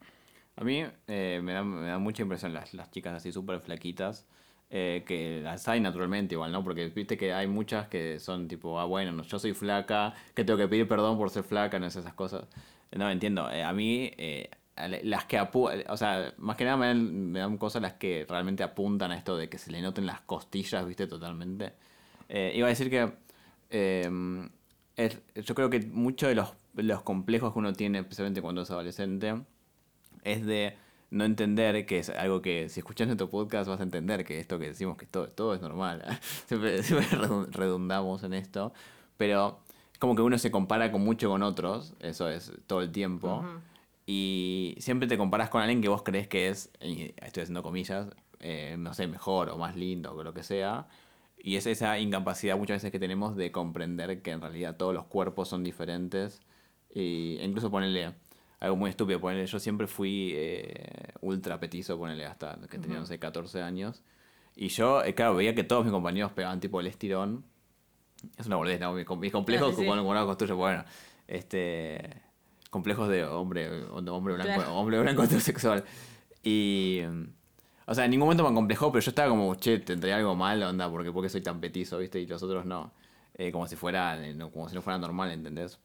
[0.56, 4.26] A mí eh, me, da, me da mucha impresión las, las chicas así súper flaquitas,
[4.70, 6.64] eh, que las hay naturalmente igual, ¿no?
[6.64, 10.44] Porque viste que hay muchas que son tipo, ah, bueno, no, yo soy flaca, que
[10.44, 12.48] tengo que pedir perdón por ser flaca, no sé, esas cosas.
[12.96, 13.50] No, entiendo.
[13.52, 14.50] Eh, a mí, eh,
[15.04, 19.18] las que o sea, más que nada me dan, cosas las que realmente apuntan a
[19.18, 21.74] esto de que se le noten las costillas, viste, totalmente.
[22.30, 23.12] Eh, iba a decir que
[24.96, 28.72] es- yo creo que muchos de los, los complejos que uno tiene, especialmente cuando es
[28.72, 29.42] adolescente,
[30.24, 30.76] es de
[31.10, 34.60] no entender que es algo que si escuchas nuestro podcast vas a entender que esto
[34.60, 36.04] que decimos que todo, todo es normal.
[36.48, 38.74] siempre, siempre redun- redundamos en esto.
[39.18, 39.60] Pero
[40.00, 43.44] como que uno se compara con mucho con otros, eso es todo el tiempo.
[44.06, 48.08] Y siempre te comparas con alguien que vos crees que es, estoy haciendo comillas,
[48.40, 50.88] eh, no sé, mejor o más lindo o lo que sea.
[51.38, 55.06] Y es esa incapacidad muchas veces que tenemos de comprender que en realidad todos los
[55.06, 56.42] cuerpos son diferentes.
[56.94, 58.14] Y incluso ponerle
[58.60, 63.06] algo muy estúpido, ponerle, yo siempre fui eh, ultra petizo, ponerle hasta que tenía, no
[63.06, 64.04] sé, 14 años.
[64.56, 67.46] Y yo, eh, claro, veía que todos mis compañeros pegaban tipo el estirón.
[68.38, 68.94] Es una boludez, ¿no?
[68.94, 69.86] Mis, com- mis complejos, Ah, sí, sí.
[69.88, 70.84] cuando uno construye, bueno,
[71.28, 72.22] este.
[72.70, 74.76] Complejos de hombre, hombre blanco, Claro.
[74.76, 75.84] hombre blanco heterosexual.
[76.44, 77.02] Y.
[77.08, 77.24] mm,
[77.88, 80.62] O sea, en ningún momento me acomplejó, pero yo estaba como, che, tendría algo mal,
[80.64, 82.20] onda, porque porque soy tan petizo, ¿viste?
[82.20, 82.92] Y los otros no.
[83.36, 85.80] Eh, como si fuera, eh, no, como si no fuera normal, ¿entendés?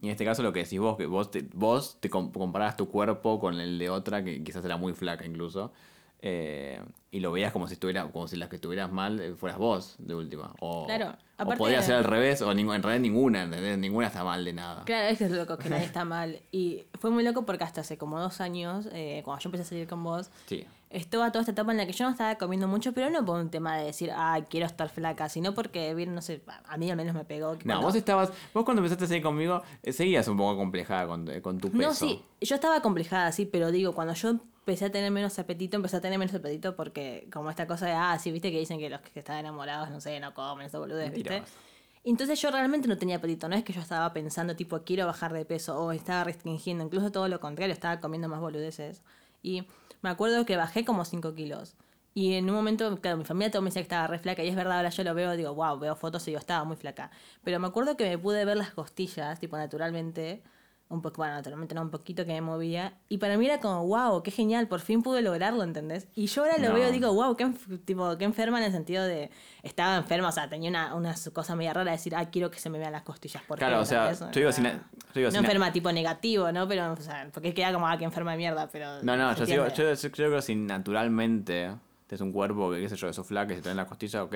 [0.00, 2.76] Y en este caso lo que decís vos, que vos te, vos te com- comparabas
[2.78, 5.72] tu cuerpo con el de otra, que quizás era muy flaca incluso,
[6.22, 6.80] eh,
[7.10, 9.96] y lo veías como si estuviera, como si las que estuvieras mal eh, fueras vos,
[9.98, 10.54] de última.
[10.60, 13.76] O, Claro, o aparte- podría ser al revés, o ningú- en realidad ninguna, ¿entendés?
[13.76, 14.84] Ninguna está mal de nada.
[14.84, 16.40] Claro, es que es loco, que nadie está mal.
[16.52, 19.66] Y fue muy loco porque hasta hace como dos años, eh, cuando yo empecé a
[19.66, 20.64] salir con vos, Sí.
[20.90, 23.38] estaba toda esta etapa en la que yo no estaba comiendo mucho, pero no por
[23.40, 26.90] un tema de decir, ay, quiero estar flaca, sino porque, bien, no sé, a mí
[26.90, 27.52] al menos me pegó.
[27.54, 31.06] No, cuando- vos estabas, vos cuando empezaste a salir conmigo, eh, seguías un poco complejada
[31.08, 31.82] con, con tu peso.
[31.82, 35.76] No, sí, yo estaba complejada, sí, pero digo, cuando yo empecé a tener menos apetito,
[35.76, 38.78] empecé a tener menos apetito porque como esta cosa de, ah, sí, viste que dicen
[38.78, 41.30] que los que están enamorados, no sé, no comen, eso boludez, ¿viste?
[41.30, 41.58] Mentiroso.
[42.04, 45.32] Entonces yo realmente no tenía apetito, no es que yo estaba pensando tipo quiero bajar
[45.32, 49.02] de peso o estaba restringiendo, incluso todo lo contrario, estaba comiendo más boludeces.
[49.42, 49.66] Y
[50.00, 51.76] me acuerdo que bajé como 5 kilos.
[52.14, 54.48] Y en un momento, claro, mi familia todo me decía que estaba re flaca y
[54.48, 57.10] es verdad, ahora yo lo veo, digo, wow, veo fotos y digo, estaba muy flaca.
[57.42, 60.42] Pero me acuerdo que me pude ver las costillas, tipo naturalmente,
[60.92, 62.94] un poco, bueno, naturalmente no, un poquito que me movía.
[63.08, 66.06] Y para mí era como, wow, qué genial, por fin pude lograrlo, ¿entendés?
[66.14, 66.74] Y yo ahora lo No.
[66.74, 67.50] veo y digo, wow, qué,
[67.84, 69.30] tipo, qué enferma en el sentido de,
[69.62, 72.58] estaba enferma, o sea, tenía una, una cosa media rara de decir, ah, quiero que
[72.60, 73.42] se me vean las costillas.
[73.44, 73.64] ¿por qué?
[73.64, 74.70] Claro, o sea, yo digo sin- yo
[75.14, 76.68] digo no sin- enferma tipo negativo, ¿no?
[76.68, 79.02] Pero, o sea, porque queda como, ah, que enferma de mierda, pero...
[79.02, 79.94] No, no, yo, sigo, entiende.
[79.96, 81.74] yo, yo creo que si naturalmente
[82.10, 83.86] es un cuerpo que, qué sé yo, que sos flaca, que se te ven las
[83.88, 84.34] costillas, ok.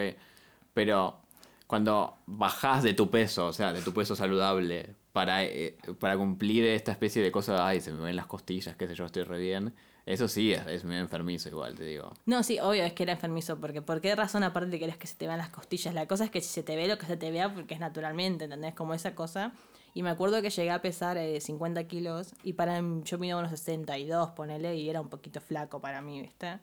[0.73, 1.19] Pero
[1.67, 6.67] cuando bajás de tu peso, o sea, de tu peso saludable, para, eh, para cumplir
[6.67, 9.39] esta especie de cosas, ay, se me ven las costillas, qué sé yo, estoy re
[9.39, 9.73] bien.
[10.05, 12.13] Eso sí es, es enfermizo igual, te digo.
[12.27, 15.07] No, sí, obvio, es que era enfermizo, porque ¿por qué razón aparte de querés que
[15.07, 15.95] se te vean las costillas?
[15.95, 17.81] La cosa es que si se te ve lo que se te vea, porque es
[17.81, 18.75] naturalmente, ¿entendés?
[18.75, 19.55] Como esa cosa.
[19.95, 23.53] Y me acuerdo que llegué a pesar eh, 50 kilos, y para yo mido unos
[23.53, 26.59] 62, ponele, y era un poquito flaco para mí, ¿viste?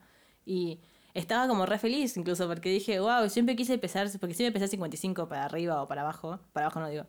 [0.46, 0.80] Y
[1.16, 5.28] estaba como re feliz incluso, porque dije, wow, siempre quise pesar, porque siempre pesé 55
[5.28, 7.08] para arriba o para abajo, para abajo no digo.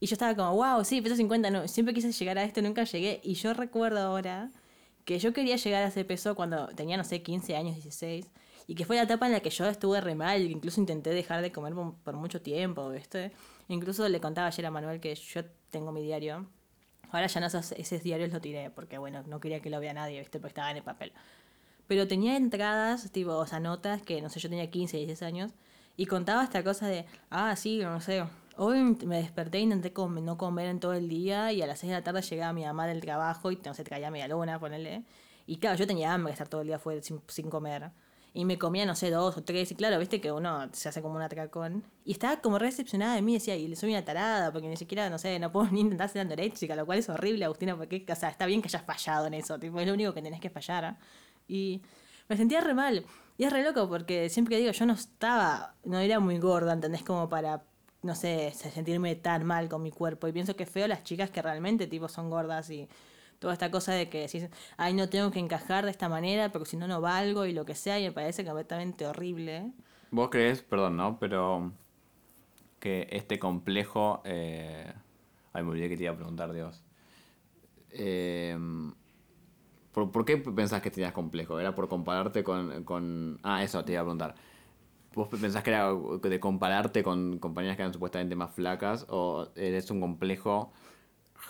[0.00, 2.84] Y yo estaba como, wow, sí, peso 50, no, siempre quise llegar a esto, nunca
[2.84, 3.20] llegué.
[3.22, 4.50] Y yo recuerdo ahora
[5.04, 8.30] que yo quería llegar a ese peso cuando tenía, no sé, 15 años, 16,
[8.66, 11.42] y que fue la etapa en la que yo estuve re mal, incluso intenté dejar
[11.42, 13.32] de comer por mucho tiempo, ¿viste?
[13.68, 16.46] Incluso le contaba ayer a Manuel que yo tengo mi diario.
[17.10, 19.92] Ahora ya no esos, esos diarios lo tiré, porque bueno, no quería que lo vea
[19.92, 20.38] nadie, ¿viste?
[20.38, 21.12] Porque estaba en el papel.
[21.88, 25.52] Pero tenía entradas, tipo, o sea, notas que, no sé, yo tenía 15, 16 años,
[25.96, 28.24] y contaba esta cosa de, ah, sí, no sé,
[28.62, 31.90] hoy me desperté e intenté no comer en todo el día, y a las 6
[31.90, 35.04] de la tarde llegaba mi mamá del trabajo, y no sé, caía media luna, ponele.
[35.46, 37.90] Y claro, yo tenía hambre de estar todo el día fuera sin, comer.
[38.34, 41.00] Y me comía, no sé, dos o tres, y claro, viste que uno se hace
[41.00, 41.84] como un atracón.
[42.04, 45.08] Y estaba como re decepcionada de mí, decía, y soy una tarada, porque ni siquiera,
[45.08, 48.44] no sé, no puedo ni intentar ser anoréxica, lo cual es horrible, Agustina, porque, está
[48.44, 50.98] bien que hayas fallado en eso, tipo, es lo único que tenés que fallar.
[51.48, 51.80] Y
[52.28, 53.06] me sentía re mal.
[53.38, 56.74] Y es re loco porque siempre que digo, yo no estaba, no era muy gorda,
[56.74, 57.02] ¿entendés?
[57.02, 57.64] Como para,
[58.02, 60.28] no sé, sentirme tan mal con mi cuerpo.
[60.28, 62.88] Y pienso que es feo las chicas que realmente, tipo, son gordas y
[63.38, 66.68] toda esta cosa de que decís, ay, no tengo que encajar de esta manera porque
[66.70, 67.98] si no, no valgo y lo que sea.
[67.98, 69.72] Y me parece completamente horrible.
[70.10, 71.18] ¿Vos crees, perdón, no?
[71.18, 71.72] Pero
[72.78, 74.22] que este complejo...
[74.24, 74.92] Eh...
[75.52, 76.80] Ay, me olvidé que te iba a preguntar, Dios.
[77.90, 78.56] Eh,
[79.92, 81.58] ¿Por, por qué pensás que tenías complejo?
[81.58, 83.40] ¿Era por compararte con, con...
[83.42, 84.34] Ah, eso te iba a preguntar.
[85.14, 89.06] ¿Vos pensás que era de compararte con compañeras que eran supuestamente más flacas?
[89.08, 90.72] ¿O es un complejo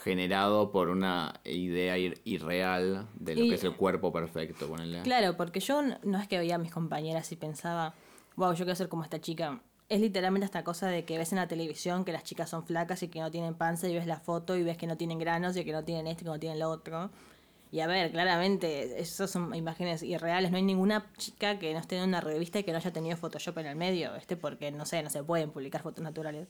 [0.02, 4.66] generado por una idea ir- irreal de lo Y- que es el cuerpo perfecto?
[4.68, 5.02] Ponele?
[5.02, 7.94] Claro, porque yo no es que veía a mis compañeras y pensaba,
[8.36, 9.60] wow, yo quiero ser como esta chica.
[9.90, 13.02] Es literalmente esta cosa de que ves en la televisión que las chicas son flacas
[13.02, 15.56] y que no tienen panza y ves la foto y ves que no tienen granos
[15.56, 17.10] y que no tienen esto y que no tienen lo otro.
[17.72, 20.50] Y a ver, claramente, esas son imágenes irreales.
[20.50, 23.16] No hay ninguna chica que no esté en una revista y que no haya tenido
[23.16, 26.48] Photoshop en el medio, este porque no sé, no se pueden publicar fotos naturales.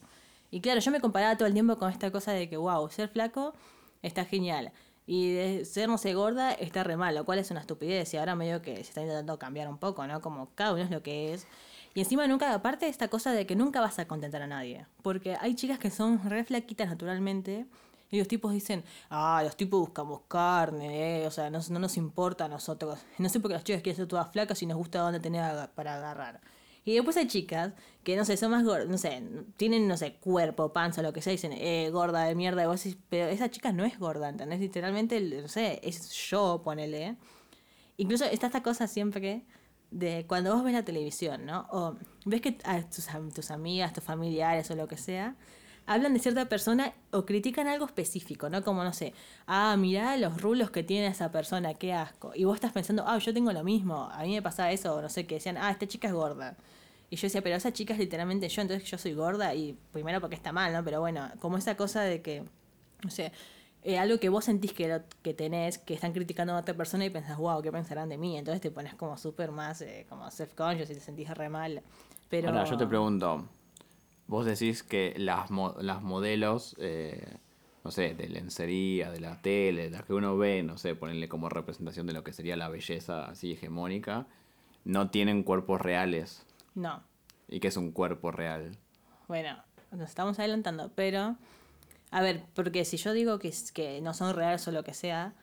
[0.51, 3.09] Y claro, yo me comparaba todo el tiempo con esta cosa de que, wow, ser
[3.09, 3.55] flaco
[4.03, 4.73] está genial.
[5.07, 8.15] Y de ser, no sé, gorda está re mal, lo cual es una estupidez.
[8.15, 10.21] Y ahora medio que se está intentando cambiar un poco, ¿no?
[10.21, 11.47] Como cada uno es lo que es.
[11.95, 14.87] Y encima nunca, aparte esta cosa de que nunca vas a contentar a nadie.
[15.03, 17.67] Porque hay chicas que son re flaquitas naturalmente.
[18.11, 21.97] Y los tipos dicen, ah, los tipos buscamos carne, eh, o sea, no, no nos
[21.97, 22.99] importa a nosotros.
[23.19, 25.71] No sé por qué las chicas quieren ser todas flacas y nos gusta dónde tener
[25.71, 26.41] para agarrar.
[26.85, 29.23] Y después hay chicas que, no sé, son más gordas, no sé,
[29.57, 32.83] tienen, no sé, cuerpo, panza, lo que sea, dicen, eh, gorda de mierda, y vos
[32.83, 34.61] decís, pero esa chica no es gorda, ¿entendés?
[34.61, 37.17] Literalmente, no sé, es yo, ponele.
[37.99, 39.45] Incluso está esta cosa siempre
[39.91, 41.67] de cuando vos ves la televisión, ¿no?
[41.71, 45.37] O ves que a tus, tus amigas, tus familiares o lo que sea,
[45.87, 48.63] hablan de cierta persona o critican algo específico, ¿no?
[48.63, 49.13] Como, no sé,
[49.47, 52.33] ah, mirá los rulos que tiene esa persona, qué asco.
[52.35, 55.03] Y vos estás pensando, ah, yo tengo lo mismo, a mí me pasa eso, o
[55.03, 56.57] no sé, que decían, ah, esta chica es gorda.
[57.11, 60.21] Y yo decía, pero esa chica es literalmente yo, entonces yo soy gorda, y primero
[60.21, 60.85] porque está mal, ¿no?
[60.85, 62.45] Pero bueno, como esa cosa de que,
[63.03, 63.33] no sé,
[63.83, 67.05] eh, algo que vos sentís que, lo- que tenés, que están criticando a otra persona
[67.05, 68.37] y pensás, wow, ¿qué pensarán de mí?
[68.39, 71.83] Entonces te pones como súper más, eh, como self-conscious y te sentís re mal.
[72.29, 72.51] Pero...
[72.51, 73.49] Ahora, yo te pregunto,
[74.31, 77.37] vos decís que las, mo- las modelos, eh,
[77.85, 81.29] no sé, de lencería, de la tele, de las que uno ve, no sé, ponerle
[81.29, 84.27] como representación de lo que sería la belleza así hegemónica,
[84.85, 86.47] no tienen cuerpos reales.
[86.77, 87.03] No,
[87.49, 88.77] ¿Y qué es un cuerpo real?
[89.27, 89.57] bueno,
[89.91, 91.37] nos estamos adelantando, pero...
[92.13, 95.35] A ver, porque si yo digo que, que no son reales o lo que sea,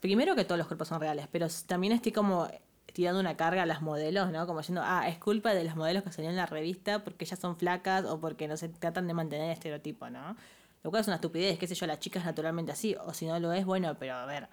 [0.00, 2.46] primero que todos los cuerpos son reales, pero también estoy como
[2.92, 4.46] tirando una carga a las modelos, ¿no?
[4.46, 7.38] Como diciendo, ah, es culpa de las modelos que salieron en la revista porque ellas
[7.38, 10.36] son flacas o porque no se tratan de mantener el estereotipo, ¿no?
[10.82, 13.38] Lo cual es una estupidez, qué sé yo, las chicas naturalmente así, o si no
[13.38, 14.48] lo es, bueno, pero a ver,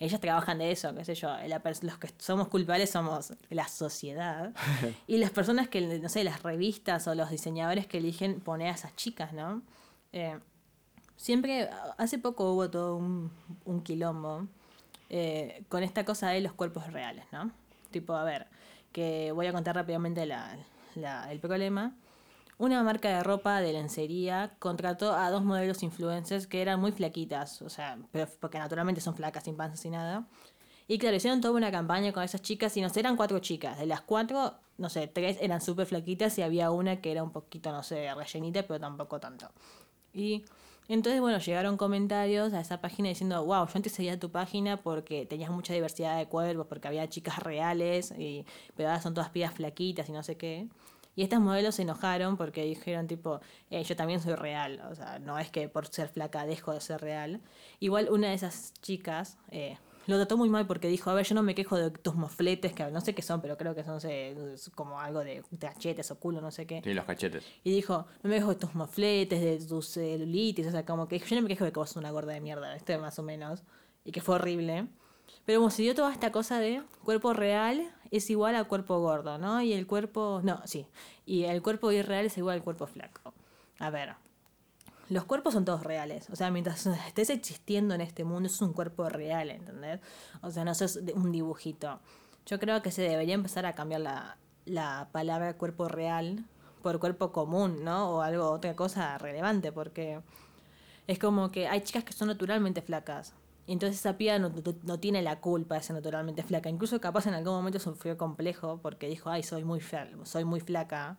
[0.00, 1.30] ellas trabajan de eso, qué sé yo,
[1.82, 4.52] los que somos culpables somos la sociedad
[5.06, 8.74] y las personas que, no sé, las revistas o los diseñadores que eligen poner a
[8.74, 9.62] esas chicas, ¿no?
[10.12, 10.38] Eh,
[11.16, 13.30] siempre, hace poco hubo todo un,
[13.64, 14.46] un quilombo
[15.10, 17.50] eh, con esta cosa de los cuerpos reales, ¿no?
[17.90, 18.46] Tipo, a ver,
[18.92, 20.56] que voy a contar rápidamente la,
[20.94, 21.94] la- el problema.
[22.58, 27.62] Una marca de ropa de lencería contrató a dos modelos influencers que eran muy flaquitas,
[27.62, 30.26] o sea, pero porque naturalmente son flacas, sin panza, sin nada.
[30.88, 33.78] Y claro, hicieron toda una campaña con esas chicas y no sé, eran cuatro chicas.
[33.78, 37.30] De las cuatro, no sé, tres eran súper flaquitas y había una que era un
[37.32, 39.50] poquito, no sé, rellenita, pero tampoco tanto.
[40.14, 40.44] Y
[40.94, 45.26] entonces, bueno, llegaron comentarios a esa página diciendo, wow, yo antes seguía tu página porque
[45.26, 49.52] tenías mucha diversidad de cuerpos, porque había chicas reales, y, pero ahora son todas pibas
[49.52, 50.66] flaquitas y no sé qué.
[51.14, 55.18] Y estas modelos se enojaron porque dijeron tipo, eh, yo también soy real, o sea,
[55.18, 57.40] no es que por ser flaca dejo de ser real.
[57.80, 59.76] Igual una de esas chicas eh,
[60.08, 62.72] lo trató muy mal porque dijo, a ver, yo no me quejo de tus mofletes,
[62.72, 65.42] que no sé qué son, pero creo que son no sé, es como algo de
[65.58, 66.80] cachetes o culo, no sé qué.
[66.82, 67.44] Sí, los cachetes.
[67.64, 71.18] Y dijo, no me quejo de tus mofletes, de tus celulitis, o sea, como que
[71.18, 73.22] yo no me quejo de que vos sos una gorda de mierda, este más o
[73.22, 73.64] menos,
[74.04, 74.86] y que fue horrible.
[75.44, 79.36] Pero como se dio toda esta cosa de cuerpo real es igual al cuerpo gordo,
[79.36, 79.60] ¿no?
[79.60, 80.86] Y el cuerpo, no, sí,
[81.26, 83.34] y el cuerpo irreal es igual al cuerpo flaco.
[83.78, 84.14] A ver,
[85.10, 86.28] los cuerpos son todos reales.
[86.30, 90.00] O sea, mientras estés existiendo en este mundo, es un cuerpo real, ¿entendés?
[90.42, 92.00] O sea, no sos un dibujito.
[92.46, 96.44] Yo creo que se debería empezar a cambiar la, la palabra cuerpo real
[96.82, 98.10] por cuerpo común, ¿no?
[98.10, 100.20] O algo, otra cosa relevante, porque
[101.06, 103.34] es como que hay chicas que son naturalmente flacas.
[103.66, 104.50] Y entonces esa piba no,
[104.84, 106.70] no- tiene la culpa de ser naturalmente flaca.
[106.70, 109.82] Incluso capaz en algún momento sufrió complejo porque dijo, ay, soy muy,
[110.24, 111.18] soy muy flaca.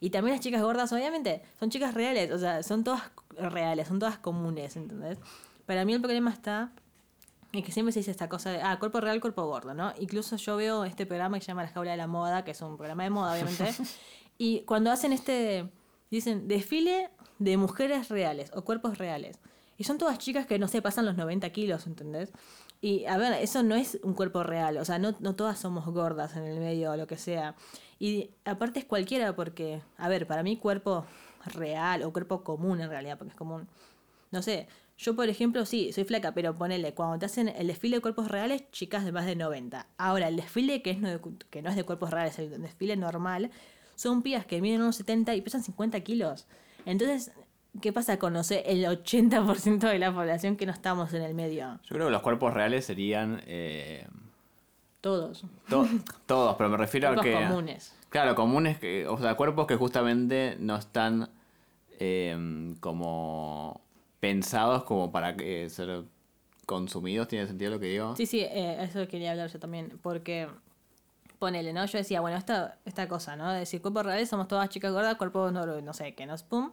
[0.00, 3.02] Y también las chicas gordas, obviamente, son chicas reales, o sea, son todas
[3.36, 5.18] reales, son todas comunes, ¿entendés?
[5.64, 6.72] Para mí el problema está
[7.52, 9.92] en que siempre se dice esta cosa de, ah, cuerpo real, cuerpo gordo, ¿no?
[9.98, 12.60] Incluso yo veo este programa que se llama La Jaula de la Moda, que es
[12.60, 13.74] un programa de moda, obviamente,
[14.38, 15.70] y cuando hacen este,
[16.10, 19.38] dicen, desfile de mujeres reales o cuerpos reales.
[19.78, 22.32] Y son todas chicas que, no sé, pasan los 90 kilos, ¿entendés?
[22.80, 25.86] Y, a ver, eso no es un cuerpo real, o sea, no, no todas somos
[25.86, 27.54] gordas en el medio o lo que sea.
[27.98, 31.06] Y aparte es cualquiera porque, a ver, para mí cuerpo
[31.46, 33.68] real o cuerpo común en realidad, porque es común,
[34.30, 37.96] no sé, Yo, por ejemplo, sí, soy flaca, pero ponele, cuando te hacen el desfile
[37.96, 39.86] de cuerpos reales, chicas de más de 90.
[39.98, 43.50] Ahora, el desfile que, es no que no es de cuerpos reales, el desfile normal,
[43.94, 46.46] son pibas que miden unos 70 y pesan 50 kilos.
[46.86, 47.32] Entonces,
[47.80, 51.34] ¿qué pasa con, no sé, el 80% de la población que no estamos en el
[51.34, 51.78] medio?
[51.84, 54.06] Yo creo que los cuerpos reales serían eh,
[55.00, 55.44] Todos.
[55.68, 55.88] to-
[56.26, 57.32] todos, pero me refiero a que...
[57.32, 57.92] comunes.
[58.08, 61.28] Claro, comunes, que, o sea, cuerpos que justamente no están
[61.98, 63.80] eh, como
[64.20, 66.04] pensados como para que ser
[66.64, 68.16] consumidos, ¿tiene sentido lo que digo?
[68.16, 70.48] Sí, sí, eh, eso quería hablar yo también, porque
[71.38, 71.84] ponele, ¿no?
[71.84, 73.52] Yo decía, bueno, esta, esta cosa, ¿no?
[73.52, 76.70] De decir, cuerpos reales somos todas chicas gordas, cuerpos no, no sé, que nos pum,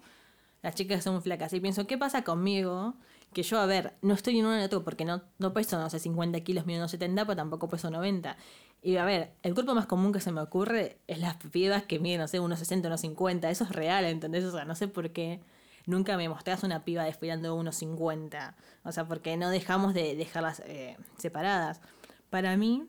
[0.64, 1.54] las chicas son muy flacas.
[1.54, 2.96] Y pienso, ¿qué pasa conmigo?
[3.34, 6.00] Que yo, a ver, no estoy en ni otro porque no, no peso, no sé,
[6.00, 8.38] 50 kilos, mido unos 70, pero tampoco peso 90.
[8.82, 12.00] Y a ver, el cuerpo más común que se me ocurre es las pibas que
[12.00, 13.50] miden, no sé, unos 60, unos 50.
[13.50, 14.46] Eso es real, ¿entendés?
[14.46, 15.42] O sea, no sé por qué
[15.86, 18.56] nunca me mostrás una piba desfilando unos 50.
[18.84, 21.82] O sea, porque no dejamos de dejarlas eh, separadas.
[22.30, 22.88] Para mí,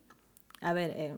[0.60, 1.16] a ver, eh,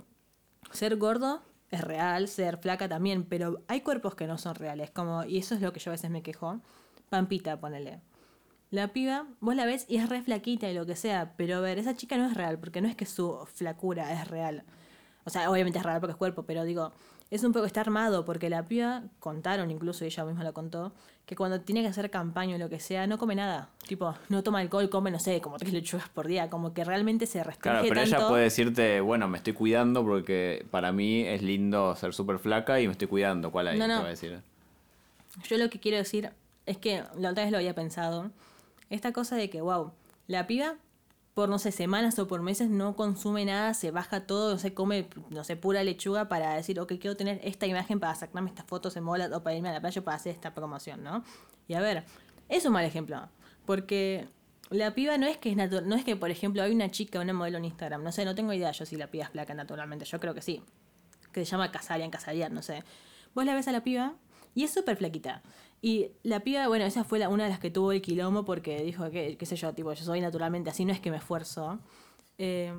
[0.72, 5.24] ser gordo es real, ser flaca también, pero hay cuerpos que no son reales, como,
[5.24, 6.60] y eso es lo que yo a veces me quejo.
[7.08, 8.00] Pampita, ponele.
[8.70, 11.60] La piba, vos la ves y es re flaquita y lo que sea, pero a
[11.60, 14.64] ver, esa chica no es real, porque no es que su flacura es real.
[15.24, 16.92] O sea, obviamente es real porque es cuerpo, pero digo,
[17.30, 20.92] es un poco, está armado, porque la piba, contaron incluso, ella misma lo contó,
[21.26, 23.68] que cuando tiene que hacer campaña o lo que sea, no come nada.
[23.88, 27.26] Tipo, no toma alcohol, come, no sé, como tres lechugas por día, como que realmente
[27.26, 31.42] se restringe Claro, pero ella puede decirte, bueno, me estoy cuidando porque para mí es
[31.42, 33.50] lindo ser súper flaca y me estoy cuidando.
[33.50, 33.78] ¿Cuál hay?
[33.78, 34.40] No, Te va a decir.
[35.48, 36.30] Yo lo que quiero decir
[36.64, 38.30] es que la otra vez lo había pensado.
[38.88, 39.90] Esta cosa de que, wow,
[40.28, 40.76] la piba
[41.36, 44.72] por, no sé, semanas o por meses no consume nada, se baja todo, no sé,
[44.72, 48.64] come, no sé, pura lechuga para decir, ok, quiero tener esta imagen para sacarme estas
[48.64, 51.22] fotos en bola o para irme a la playa para hacer esta promoción, ¿no?
[51.68, 52.04] Y a ver,
[52.48, 53.28] es un mal ejemplo.
[53.66, 54.28] Porque
[54.70, 57.20] la piba no es que es natural, no es que, por ejemplo, hay una chica,
[57.20, 59.52] una modelo en Instagram, no sé, no tengo idea yo si la piba es flaca
[59.52, 60.62] naturalmente, yo creo que sí.
[61.32, 62.82] Que se llama Casarian, Casarian, no sé.
[63.34, 64.14] Vos la ves a la piba
[64.54, 65.42] y es súper flaquita.
[65.82, 68.82] Y la piba, bueno, esa fue la, una de las que tuvo el quilombo porque
[68.82, 71.78] dijo que, qué sé yo, tipo, yo soy naturalmente así, no es que me esfuerzo.
[72.38, 72.74] Eh,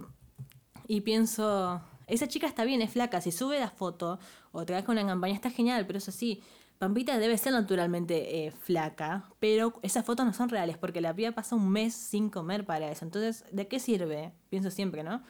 [0.88, 4.20] y pienso, esa chica está bien, es flaca, si sube la foto
[4.52, 6.42] o con una campaña está genial, pero eso sí,
[6.80, 11.32] Pampita debe ser naturalmente eh, flaca, pero esas fotos no son reales porque la piba
[11.32, 13.04] pasa un mes sin comer para eso.
[13.04, 14.32] Entonces, ¿de qué sirve?
[14.50, 15.24] Pienso siempre, ¿no?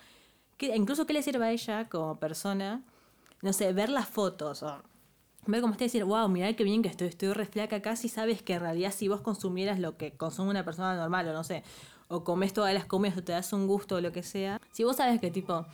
[0.58, 2.84] ¿Qué- incluso, ¿qué le sirve a ella como persona?
[3.42, 4.82] No sé, ver las fotos o
[5.52, 7.96] ver cómo está y decir, wow, mirá qué bien que estoy, estoy re flaca acá,
[7.96, 11.34] si sabes que en realidad si vos consumieras lo que consume una persona normal o
[11.34, 11.64] no sé,
[12.08, 14.84] o comes todas las comidas o te das un gusto o lo que sea, si
[14.84, 15.66] vos sabes que tipo,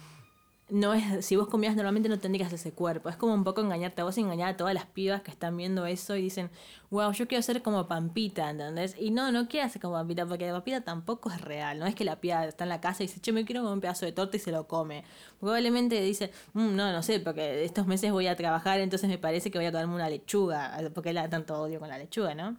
[0.74, 4.02] no es, si vos comías normalmente no tendrías ese cuerpo, es como un poco engañarte
[4.02, 6.50] a vos y engañar a todas las pibas que están viendo eso y dicen,
[6.90, 8.96] wow, yo quiero ser como Pampita, ¿entendés?
[9.00, 11.94] Y no, no quieras ser como Pampita, porque la Pampita tampoco es real, no es
[11.94, 14.08] que la piba está en la casa y dice, che, me quiero comer un pedazo
[14.08, 15.04] de torta y se lo come.
[15.40, 19.52] Probablemente dice, "Mm, no, no sé, porque estos meses voy a trabajar, entonces me parece
[19.52, 22.58] que voy a comerme una lechuga, porque la tanto odio con la lechuga, ¿no?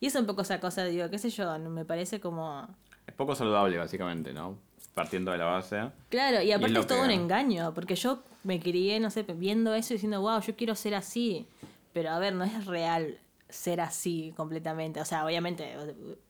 [0.00, 2.66] Y es un poco esa cosa, digo, qué sé yo, me parece como...
[3.06, 4.58] Es poco saludable, básicamente, ¿no?
[4.96, 5.90] Partiendo de la base.
[6.08, 9.74] Claro, y aparte es, todo que- un engaño, porque yo me crié, no sé, viendo
[9.74, 11.46] eso y diciendo, wow, yo quiero ser así.
[11.92, 14.98] Pero a ver, no es real ser así completamente.
[15.02, 15.76] O sea, obviamente,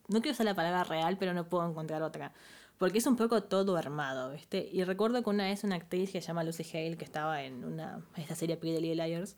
[0.08, 2.32] no quiero usar la palabra real, pero no puedo encontrar otra.
[2.76, 4.68] Porque es un poco todo armado, ¿viste?
[4.72, 7.64] Y recuerdo que una vez una actriz que se llama Lucy Hale, que estaba en
[7.64, 9.36] una esta serie Pretty Little Liars,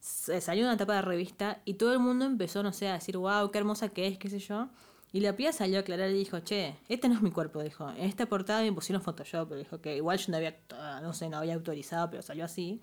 [0.00, 3.18] se- salió una tapa de revista y todo el mundo empezó, no sé, a decir,
[3.18, 4.68] wow, qué hermosa que es, qué sé yo.
[5.14, 7.88] Y la piba salió a aclarar y dijo, che, este no es mi cuerpo, dijo.
[7.90, 10.56] En esta portada me pusieron Photoshop, pero dijo que igual yo no había,
[11.02, 12.80] no sé, no había autorizado, pero salió así.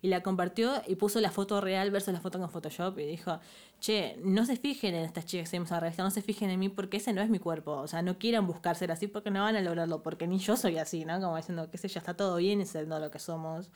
[0.00, 3.38] Y la compartió y puso la foto real versus la foto con Photoshop y dijo,
[3.78, 6.50] che, no se fijen en estas chicas que seguimos a la revista, no se fijen
[6.50, 7.74] en mí porque ese no es mi cuerpo.
[7.74, 10.56] O sea, no quieran buscar ser así porque no van a lograrlo, porque ni yo
[10.56, 11.20] soy así, ¿no?
[11.20, 13.70] Como diciendo, qué sé yo, está todo bien y siendo lo que somos.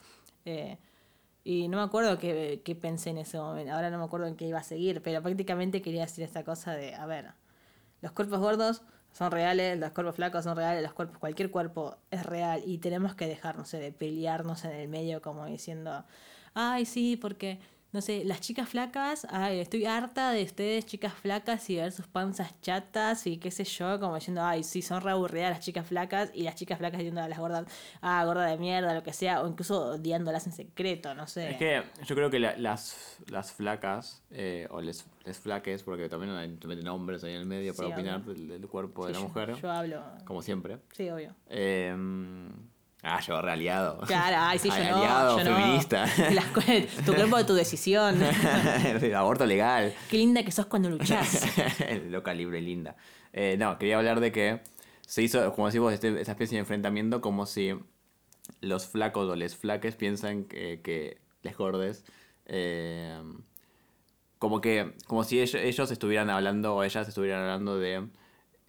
[0.45, 0.77] Eh,
[1.45, 4.35] y no me acuerdo qué, qué pensé en ese momento, ahora no me acuerdo en
[4.35, 7.27] qué iba a seguir, pero prácticamente quería decir esta cosa de, a ver,
[8.01, 8.83] los cuerpos gordos
[9.13, 13.15] son reales, los cuerpos flacos son reales, los cuerpos, cualquier cuerpo es real y tenemos
[13.15, 16.05] que dejar, no sé, de pelearnos en el medio como diciendo,
[16.55, 17.59] ay, sí, porque,
[17.97, 22.07] no sé, las chicas flacas, ay, estoy harta de ustedes, chicas flacas, y ver sus
[22.07, 25.87] panzas chatas y qué sé yo, como diciendo, ay, sí, son re aburridas las chicas
[25.87, 27.65] flacas y las chicas flacas diciendo a las gordas,
[28.03, 31.53] ah, gorda de mierda, lo que sea, o incluso odiándolas en secreto, no sé.
[31.53, 36.11] Es que yo creo que la- las, las flacas, eh, o les, les flaques, porque
[36.11, 39.07] también hay meten hombres ahí en el medio para Sí, opinar del, del cuerpo Sí,
[39.07, 40.81] de la yo- mujer, Yo hablo, como siempre.
[40.93, 41.35] sí, obvio.
[41.49, 41.97] Eh,
[43.09, 44.01] Ah, yo aliado.
[44.07, 44.97] Claro, ay, sí, yo no.
[44.97, 45.57] aliado, yo no.
[45.57, 46.07] feminista.
[46.33, 46.47] Las
[47.05, 48.19] tu cuerpo, tu decisión.
[49.17, 49.95] Aborto legal.
[50.11, 51.47] Qué linda que sos cuando luchás.
[52.09, 52.97] Loca, libre, linda.
[53.33, 54.61] Eh, no, quería hablar de que
[55.07, 57.75] se hizo, como decís vos, este- esta especie de enfrentamiento como si
[58.61, 62.05] los flacos o les flaques piensan que, que les gordes.
[62.47, 63.21] eh,
[64.39, 68.07] como que, como si ellos, ellos estuvieran hablando o ellas estuvieran hablando de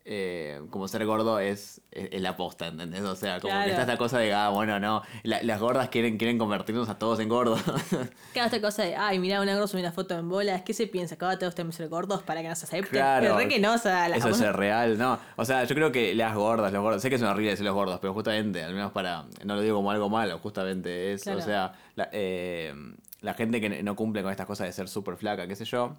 [0.10, 3.02] eh, como ser gordo es, es, es la posta, ¿entendés?
[3.02, 3.66] O sea, como Claro.
[3.66, 6.98] que está esta cosa de, ah, bueno, no, la- las gordas quieren, quieren convertirnos a
[6.98, 7.62] todos en gordos.
[8.34, 10.62] Claro, esta cosa de, ay, mira, una gorda subió una foto en bolas.
[10.62, 11.18] ¿Qué se piensa?
[11.18, 12.90] ¿Que ahora todos tenemos que ser gordos para que nos acepten?
[12.92, 13.22] Claro.
[13.26, 15.20] Pero re que no, o sea, la Eso es real, ¿no?
[15.36, 17.74] O sea, yo creo que las gordas, los gordos, sé que es horrible decir los
[17.76, 21.40] gordos, pero justamente, al menos para, no lo digo como algo malo, justamente es, Claro.
[21.40, 22.74] o sea, la, eh,
[23.22, 25.98] la gente que no cumple con estas cosas de ser súper flaca, qué sé yo,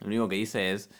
[0.00, 0.90] lo único que dice es,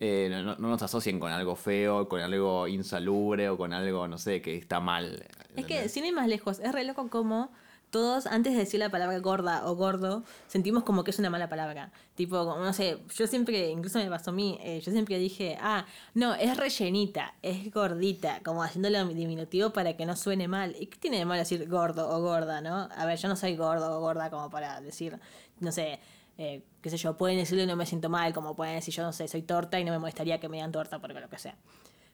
[0.00, 4.18] eh, no, no nos asocien con algo feo, con algo insalubre o con algo, no
[4.18, 5.26] sé, que está mal.
[5.56, 7.50] Es que, sin ir más lejos, es re loco como
[7.94, 11.48] todos, antes de decir la palabra gorda o gordo, sentimos como que es una mala
[11.48, 11.92] palabra.
[12.16, 15.86] Tipo, no sé, yo siempre, incluso me pasó a mí, eh, yo siempre dije, ah,
[16.12, 20.74] no, es rellenita, es gordita, como haciéndolo diminutivo para que no suene mal.
[20.80, 22.88] ¿Y qué tiene de malo decir gordo o gorda, no?
[22.96, 25.20] A ver, yo no soy gordo o gorda como para decir,
[25.60, 26.00] no sé,
[26.36, 29.02] eh, qué sé yo, pueden decirlo y no me siento mal, como pueden decir, yo
[29.02, 31.38] no sé, soy torta y no me molestaría que me digan torta porque lo que
[31.38, 31.56] sea.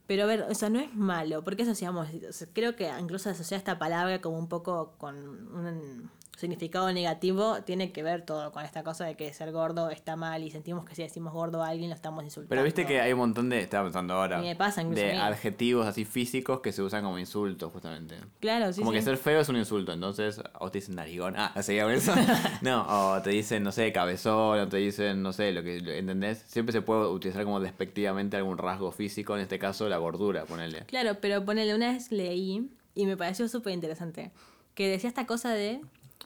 [0.06, 2.06] Pero a ver, o sea, no es malo, porque asociamos,
[2.52, 6.08] creo que incluso asociar esta palabra como un poco con un
[6.40, 10.42] significado negativo, tiene que ver todo con esta cosa de que ser gordo está mal
[10.42, 12.48] y sentimos que si decimos gordo a alguien lo estamos insultando.
[12.48, 15.16] Pero viste que hay un montón de, estaba pensando ahora, Y me pasa incluso de
[15.16, 18.16] adjetivos así físicos que se usan como insultos, justamente.
[18.40, 18.98] Claro, sí, como sí.
[18.98, 22.14] que ser feo es un insulto, entonces, o te dicen narigón, ah, ¿seguía con eso?
[22.62, 26.38] no, o te dicen, no sé, cabezón, o te dicen, no sé, lo que, ¿entendés?
[26.46, 30.84] Siempre se puede utilizar como despectivamente algún rasgo físico, en este caso la gordura, ponele.
[30.86, 34.30] Claro, pero ponele, una vez leí y me pareció súper interesante,
[34.74, 35.80] que decía esta cosa de,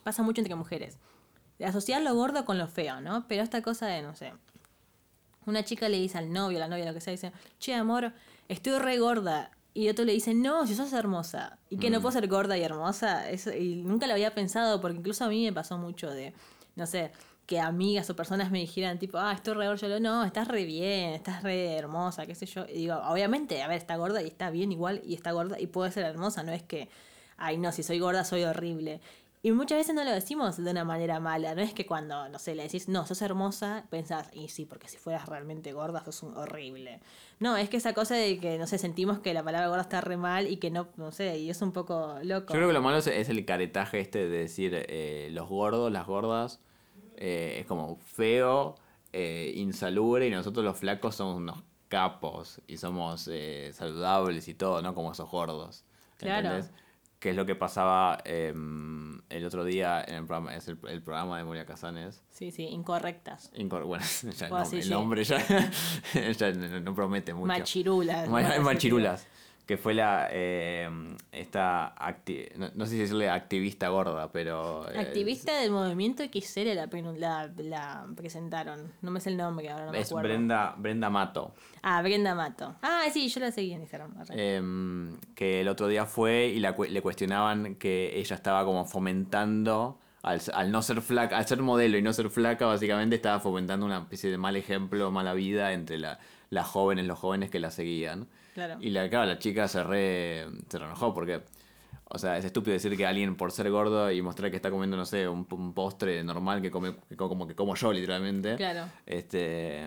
[0.04, 0.98] pasa mucho entre mujeres,
[1.58, 3.26] de asociar lo gordo con lo feo, ¿no?
[3.26, 4.32] Pero esta cosa de, no sé,
[5.46, 8.12] una chica le dice al novio, a la novia, lo que sea, dice, che, amor,
[8.48, 9.50] estoy re gorda.
[9.74, 11.58] Y otro le dice, no, si sos hermosa.
[11.68, 13.28] Y que no puedo ser gorda y hermosa.
[13.28, 16.32] Eso, y nunca lo había pensado, porque incluso a mí me pasó mucho de,
[16.76, 17.10] no sé,
[17.46, 19.80] que amigas o personas me dijeran, tipo, ah, estoy re gorda.
[19.80, 22.64] Yo le digo, no, estás re bien, estás re hermosa, qué sé yo.
[22.66, 25.66] Y digo, obviamente, a ver, está gorda y está bien igual, y está gorda y
[25.66, 26.42] puede ser hermosa.
[26.44, 26.88] No es que,
[27.36, 29.00] ay, no, si soy gorda soy horrible.
[29.44, 31.54] Y muchas veces no lo decimos de una manera mala.
[31.54, 34.88] No es que cuando, no sé, le decís, no, sos hermosa, pensás, y sí, porque
[34.88, 37.00] si fueras realmente gorda sos un horrible.
[37.40, 40.00] No, es que esa cosa de que, no sé, sentimos que la palabra gorda está
[40.00, 42.54] re mal y que no, no sé, y es un poco loco.
[42.54, 45.92] Yo creo que lo malo es, es el caretaje este de decir eh, los gordos,
[45.92, 46.60] las gordas,
[47.18, 48.76] eh, es como feo,
[49.12, 54.80] eh, insalubre, y nosotros los flacos somos unos capos y somos eh, saludables y todo,
[54.80, 54.94] ¿no?
[54.94, 55.84] Como esos gordos.
[56.16, 56.48] Claro.
[56.48, 56.83] ¿entendés?
[57.24, 61.00] Que es lo que pasaba em, el otro día en el programa, es el, el
[61.00, 62.22] programa de Moria Casanes.
[62.28, 63.50] Sí, sí, incorrectas.
[63.54, 64.04] Incor- bueno,
[64.38, 65.38] ya el, nombre ya,
[66.36, 67.46] ya no, promete mucho.
[67.46, 68.28] Machirulas.
[68.28, 69.26] Ma- Machirulas.
[69.66, 70.28] Que fue la.
[70.30, 70.90] eh,
[71.32, 71.94] esta.
[72.56, 74.86] no, no sé si decirle activista gorda, pero.
[74.92, 76.86] eh, Activista del movimiento XL la,
[77.16, 78.92] la, la presentaron.
[79.00, 80.28] No me sé el nombre ahora, no me es acuerdo.
[80.28, 81.54] Brenda, Brenda Mato.
[81.82, 82.76] Ah, Brenda Mato.
[82.82, 84.14] Ah, sí, yo la seguí en Instagram.
[84.32, 89.98] eh, que el otro día fue y la le cuestionaban que ella estaba como fomentando.
[90.22, 93.84] Al, al no ser flaca, al ser modelo y no ser flaca, básicamente estaba fomentando
[93.84, 97.70] una especie de mal ejemplo, mala vida entre la- las jóvenes, los jóvenes que la
[97.70, 98.26] seguían.
[98.54, 98.76] Claro.
[98.80, 101.42] Y la, claro, la chica se re, se re enojó porque,
[102.04, 104.96] o sea, es estúpido decir que alguien por ser gordo y mostrar que está comiendo,
[104.96, 108.56] no sé, un, un postre normal que come, que co- como que como yo literalmente.
[108.56, 108.86] Claro.
[109.06, 109.82] Este,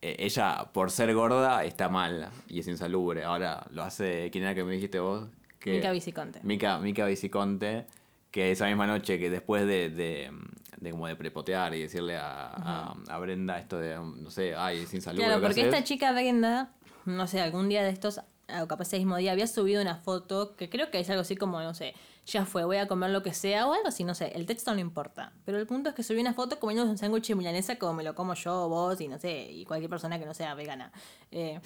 [0.00, 3.24] eh, ella por ser gorda está mal y es insalubre.
[3.24, 5.28] Ahora lo hace, ¿quién era que me dijiste vos?
[5.58, 6.38] Que, Mica Viciconte.
[6.44, 7.86] Mica, Mica Viciconte,
[8.30, 10.30] que esa misma noche que después de, de,
[10.76, 14.82] de como de prepotear y decirle a, a- a Brenda esto de, no sé, ay,
[14.82, 15.26] es insalubre.
[15.26, 15.74] Claro, porque haces".
[15.74, 16.70] esta chica Brenda,
[17.08, 18.20] no sé, algún día de estos,
[18.62, 21.36] o capaz ese mismo día, había subido una foto que creo que es algo así
[21.36, 21.94] como, no sé,
[22.26, 24.72] ya fue, voy a comer lo que sea o algo así, no sé, el texto
[24.74, 25.32] no importa.
[25.44, 28.04] Pero el punto es que subió una foto comiendo un sándwich de milanesa como me
[28.04, 30.92] lo como yo, vos y no sé, y cualquier persona que no sea vegana.
[31.30, 31.60] Eh,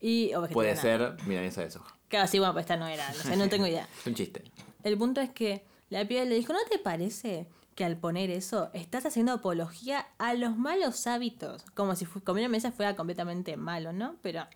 [0.00, 1.94] y, Puede ser milanesa de soja.
[2.08, 3.86] Claro, sí, bueno, pues esta no era, no sé, no tengo idea.
[4.00, 4.42] Es un chiste.
[4.82, 8.70] El punto es que la piba le dijo, ¿no te parece que al poner eso
[8.72, 11.64] estás haciendo apología a los malos hábitos?
[11.74, 14.16] Como si comer mesa fuera completamente malo, ¿no?
[14.22, 14.46] Pero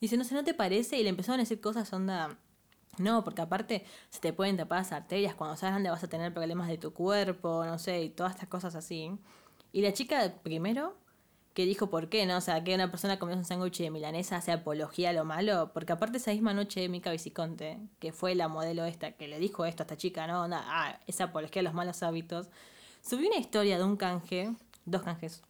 [0.00, 0.98] dice, no sé, ¿no te parece?
[0.98, 2.38] Y le empezaron a decir cosas onda...
[2.98, 6.34] No, porque aparte se te pueden tapar las arterias, cuando seas grande vas a tener
[6.34, 9.12] problemas de tu cuerpo, no sé, y todas estas cosas así.
[9.72, 10.96] Y la chica, primero,
[11.58, 12.36] que dijo por qué, ¿no?
[12.36, 15.72] O sea, que una persona comió un sándwich de milanesa hace apología a lo malo,
[15.74, 19.64] porque aparte esa misma noche Mica Viciconte, que fue la modelo esta, que le dijo
[19.64, 20.46] esto a esta chica, ¿no?
[20.52, 22.48] Ah, es apología a los malos hábitos,
[23.00, 25.42] subió una historia de un canje, dos canjes,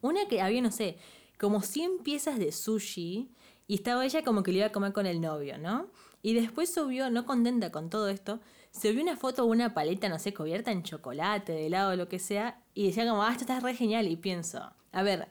[0.00, 0.98] una que había, no sé,
[1.38, 3.30] como 100 piezas de sushi
[3.66, 5.88] y estaba ella como que le iba a comer con el novio, ¿no?
[6.22, 8.40] Y después subió, no contenta con todo esto,
[8.72, 12.18] subió una foto de una paleta, no sé, cubierta en chocolate, de helado, lo que
[12.18, 14.08] sea, y decía como, ah, esto está re genial.
[14.08, 15.28] Y pienso, a ver,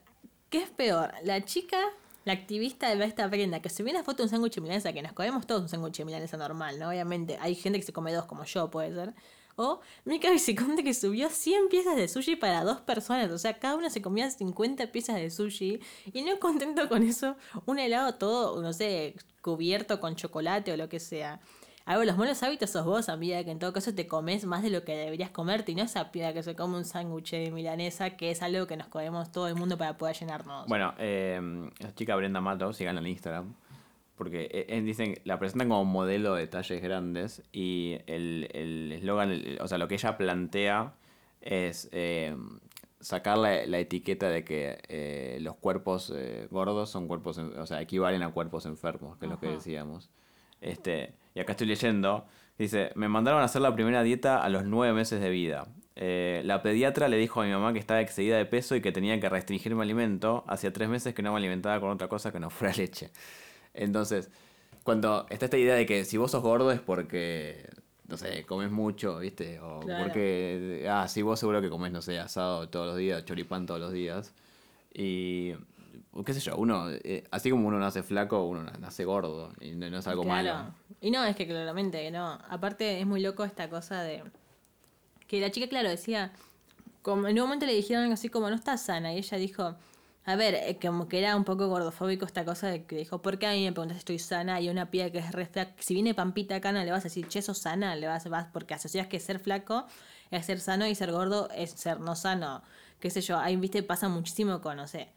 [0.49, 1.11] ¿qué es peor?
[1.23, 1.77] La chica,
[2.25, 5.13] la activista de esta prenda, que subió una foto de un sándwich milanesa, que nos
[5.13, 6.89] comemos todos un sándwich milanesa normal, ¿no?
[6.89, 9.13] Obviamente, hay gente que se come dos, como yo, puede ser.
[9.55, 13.31] O Mika Viciconte que subió 100 piezas de sushi para dos personas.
[13.31, 15.79] O sea, cada uno se comía 50 piezas de sushi.
[16.11, 17.35] Y no contento con eso,
[17.65, 21.39] un helado todo, no sé, cubierto con chocolate o lo que sea.
[21.85, 24.69] A los malos hábitos sos vos, amiga, que en todo caso te comes más de
[24.69, 28.11] lo que deberías comerte y no esa piedra que se come un sándwich de milanesa,
[28.11, 30.65] que es algo que nos comemos todo el mundo para poder llenarnos.
[30.67, 31.41] Bueno, eh,
[31.79, 33.53] la chica Brenda Mato, sigan en Instagram.
[34.23, 39.31] Porque eh, eh, dicen, la presentan como modelo de talles grandes y el el eslogan,
[39.31, 40.93] el- o sea, lo que ella plantea
[41.41, 42.35] es eh,
[42.99, 46.13] sacar la, la etiqueta de que eh, los cuerpos
[46.49, 50.09] gordos son cuerpos, o sea, equivalen a cuerpos enfermos, que es lo que decíamos.
[50.61, 52.25] Este, y acá estoy leyendo,
[52.57, 55.67] dice, me mandaron a hacer la primera dieta a los nueve meses de vida.
[55.95, 58.91] Eh, la pediatra le dijo a mi mamá que estaba excedida de peso y que
[58.93, 60.43] tenía que restringir mi alimento.
[60.47, 63.11] Hacía tres meses que no me alimentaba con otra cosa que no fuera leche.
[63.73, 64.29] Entonces,
[64.83, 67.69] cuando está esta idea de que si vos sos gordo es porque,
[68.07, 69.59] no sé, comes mucho, ¿viste?
[69.59, 70.03] O Claro.
[70.03, 73.79] porque, ah, sí, vos seguro que comes, no sé, asado todos los días, choripán todos
[73.79, 74.33] los días.
[74.93, 75.53] Y,
[76.25, 79.51] qué sé yo, uno, eh, así como uno nace flaco, uno na- nace gordo.
[79.59, 80.53] Y no, no es algo Claro.
[80.57, 80.73] malo.
[81.01, 82.33] Y no, es que claramente no.
[82.49, 84.23] Aparte es muy loco esta cosa de
[85.27, 86.31] que la chica, claro, decía,
[87.01, 89.75] como en un momento le dijeron algo así como no está sana y ella dijo,
[90.25, 93.37] a ver, eh, como que era un poco gordofóbico esta cosa de que dijo, ¿por
[93.39, 94.61] qué a mí me preguntas si estoy sana?
[94.61, 95.49] Y una piba que es re
[95.79, 98.73] si viene Pampita no le vas a decir, che, sos sana, le vas, vas porque
[98.73, 99.85] asocias que ser flaco
[100.31, 102.63] es ser sano y ser gordo es ser no sano.
[103.01, 105.09] Qué sé yo, ahí, viste, pasa muchísimo con, no sé,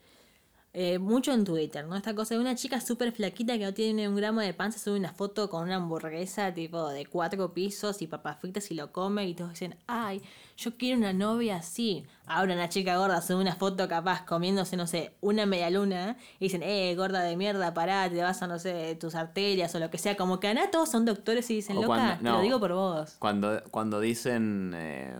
[0.79, 1.97] eh, mucho en Twitter, ¿no?
[1.97, 4.99] Esta cosa de una chica súper flaquita que no tiene un gramo de panza, sube
[4.99, 9.27] una foto con una hamburguesa tipo de cuatro pisos y papas fritas y lo come
[9.27, 10.20] y todos dicen, ay,
[10.59, 12.05] yo quiero una novia así.
[12.27, 16.45] Ahora una chica gorda sube una foto capaz comiéndose, no sé, una media luna y
[16.45, 19.89] dicen, eh, gorda de mierda, pará, te vas a, no sé, tus arterias o lo
[19.91, 20.14] que sea.
[20.14, 22.74] Como que acá todos son doctores y dicen, O loca, cuando- te lo digo por
[22.74, 23.16] vos.
[23.18, 25.16] Cuando, cuando dicen, eh,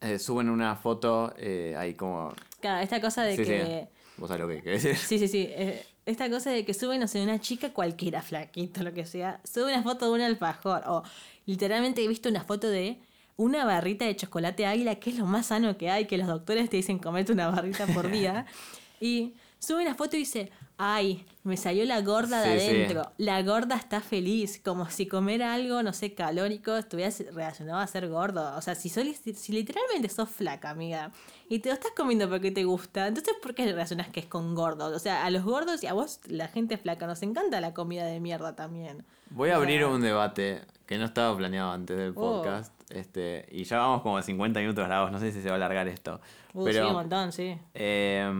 [0.00, 2.32] eh, suben una foto, eh, ahí como...
[2.60, 3.88] Claro, esta cosa de Sí, que...
[3.92, 3.98] sí.
[4.22, 5.04] Vos sabés lo que querés decir.
[5.04, 5.48] Sí, sí, sí.
[5.50, 9.40] eh, esta cosa de que suben, no sé, una chica cualquiera, flaquito, lo que sea,
[9.42, 10.84] sube una foto de un alfajor.
[10.86, 11.02] O
[11.44, 13.00] literalmente he visto una foto de
[13.36, 16.70] una barrita de chocolate águila, que es lo más sano que hay, que los doctores
[16.70, 18.46] te dicen comete una barrita por día.
[19.00, 20.52] y sube una foto y dice,
[20.84, 22.74] ay, me salió la gorda de Sí, sí.
[22.74, 23.12] adentro.
[23.16, 28.08] La gorda está feliz, como si comer algo, no sé, calórico estuviera relacionado a ser
[28.08, 28.56] gordo.
[28.56, 29.04] O sea, si, sos,
[29.36, 31.12] si literalmente sos flaca, amiga,
[31.48, 34.54] y te lo estás comiendo porque te gusta, entonces ¿por qué relacionas que es con
[34.56, 34.92] gordos?
[34.92, 38.04] O sea, a los gordos y a vos, la gente flaca, nos encanta la comida
[38.04, 39.04] de mierda también.
[39.30, 42.42] Voy a abrir O sea, un debate que no estaba planeado antes del Oh.
[42.42, 42.72] podcast.
[42.90, 45.86] Este, y ya vamos como 50 minutos grabados, no sé si se va a alargar
[45.88, 46.20] esto.
[46.54, 47.56] uh, sí, pero un montón, sí.
[47.72, 48.30] eh,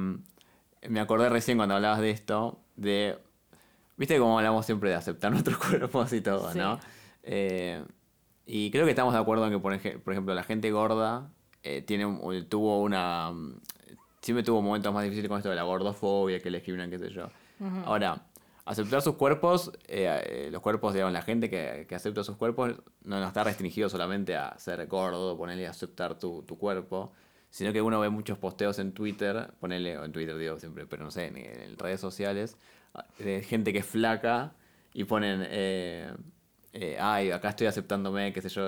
[0.88, 3.18] me acordé recién cuando hablabas de esto, de...
[3.96, 6.58] Viste cómo hablamos siempre de aceptar nuestros cuerpos y todo, Sí.
[6.58, 6.78] ¿no?
[7.22, 7.84] Eh,
[8.46, 11.30] y creo que estamos de acuerdo en que, por, ej- por ejemplo, la gente gorda
[11.62, 12.04] eh, tiene
[12.48, 13.32] tuvo una...
[14.20, 17.10] Siempre tuvo momentos más difíciles con esto de la gordofobia, que le escribían, qué sé
[17.10, 17.28] yo.
[17.84, 18.26] Ahora,
[18.64, 22.70] aceptar sus cuerpos, eh, eh, los cuerpos, digamos, la gente que, que acepta sus cuerpos
[23.02, 27.12] no, no está restringido solamente a ser gordo, ponerle a aceptar tu, tu cuerpo,
[27.52, 31.04] sino que uno ve muchos posteos en Twitter, ponerle, o en Twitter digo siempre, pero
[31.04, 32.56] no sé, en, en redes sociales,
[33.18, 34.54] de gente que es flaca
[34.92, 36.12] y ponen, eh,
[36.72, 38.64] eh, ay, acá estoy aceptándome, qué sé yo.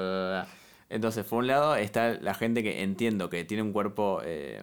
[0.88, 4.20] Entonces, por un lado está la gente que entiendo que tiene un cuerpo...
[4.24, 4.62] eh,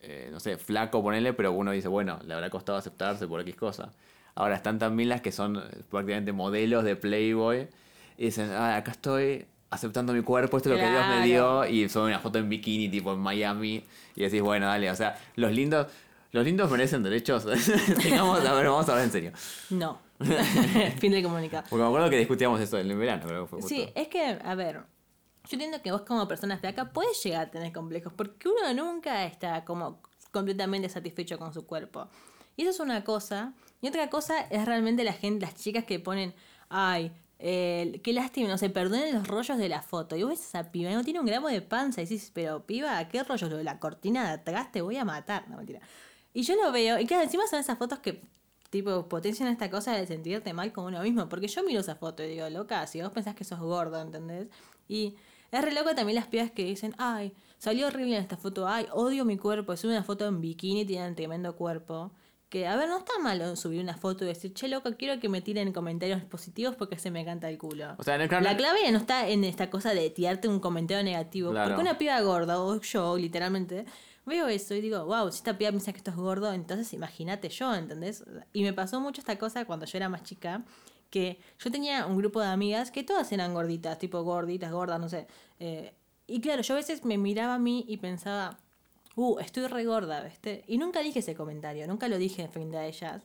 [0.00, 3.56] eh, no sé, flaco ponerle, pero uno dice, bueno, le habrá costado aceptarse por X
[3.56, 3.92] cosa.
[4.34, 7.68] Ahora están también las que son prácticamente modelos de Playboy
[8.16, 11.66] y dicen, ah, acá estoy aceptando mi cuerpo, esto es lo que Dios me dio,
[11.66, 15.18] y suben una foto en bikini tipo en Miami y decís, bueno, dale, o sea,
[15.36, 15.86] los lindos,
[16.32, 17.46] los lindos merecen derechos.
[18.02, 19.32] Tengamos, a ver, vamos a hablar en serio.
[19.70, 19.98] No.
[20.98, 21.64] fin del comunicado.
[21.68, 23.68] Porque me acuerdo que discutíamos eso en el verano, que fue justo.
[23.68, 27.50] Sí, es que, a ver, yo entiendo que vos como persona flaca puedes llegar a
[27.50, 30.00] tener complejos, porque uno nunca está como
[30.30, 32.08] completamente satisfecho con su cuerpo.
[32.56, 33.54] Y eso es una cosa.
[33.80, 36.34] Y otra cosa es realmente la gente, las chicas que ponen,
[36.68, 40.16] ay, eh, qué lástima, no sé, perdonen los rollos de la foto.
[40.16, 42.00] Y vos ves esa piba, no tiene un gramo de panza.
[42.00, 43.50] Y decís, pero piba, ¿qué rollos?
[43.50, 45.48] Lo la cortina de atrás te voy a matar.
[45.48, 45.80] No, mentira.
[46.34, 48.22] Y yo lo veo, y claro, encima son esas fotos que,
[48.70, 51.28] tipo, potencian esta cosa de sentirte mal con uno mismo.
[51.28, 54.48] Porque yo miro esa foto y digo, loca, si vos pensás que sos gordo, ¿entendés?
[54.88, 55.14] Y
[55.52, 58.86] es re loco también las pibas que dicen, ay, salió horrible en esta foto, ay,
[58.92, 59.72] odio mi cuerpo.
[59.72, 62.10] Es una foto en bikini, tienen tremendo cuerpo.
[62.48, 65.28] Que, a ver, no está malo subir una foto y decir, che, loco, quiero que
[65.28, 67.94] me tiren comentarios positivos porque se me canta el culo.
[67.98, 71.04] O sea, no, claro, La clave no está en esta cosa de tirarte un comentario
[71.04, 71.50] negativo.
[71.50, 71.68] Claro.
[71.68, 73.84] Porque una piba gorda, o yo, literalmente,
[74.24, 77.48] veo eso y digo, wow, si esta piba piensa que esto es gordo, entonces imagínate
[77.48, 78.24] yo, ¿entendés?
[78.52, 80.64] Y me pasó mucho esta cosa cuando yo era más chica,
[81.10, 85.08] que yo tenía un grupo de amigas que todas eran gorditas, tipo gorditas, gordas, no
[85.08, 85.26] sé.
[85.58, 85.94] Eh,
[86.26, 88.58] y claro, yo a veces me miraba a mí y pensaba,
[89.18, 90.64] uh, estoy re gorda, ¿viste?
[90.68, 93.22] Y nunca dije ese comentario, nunca lo dije frente a ellas.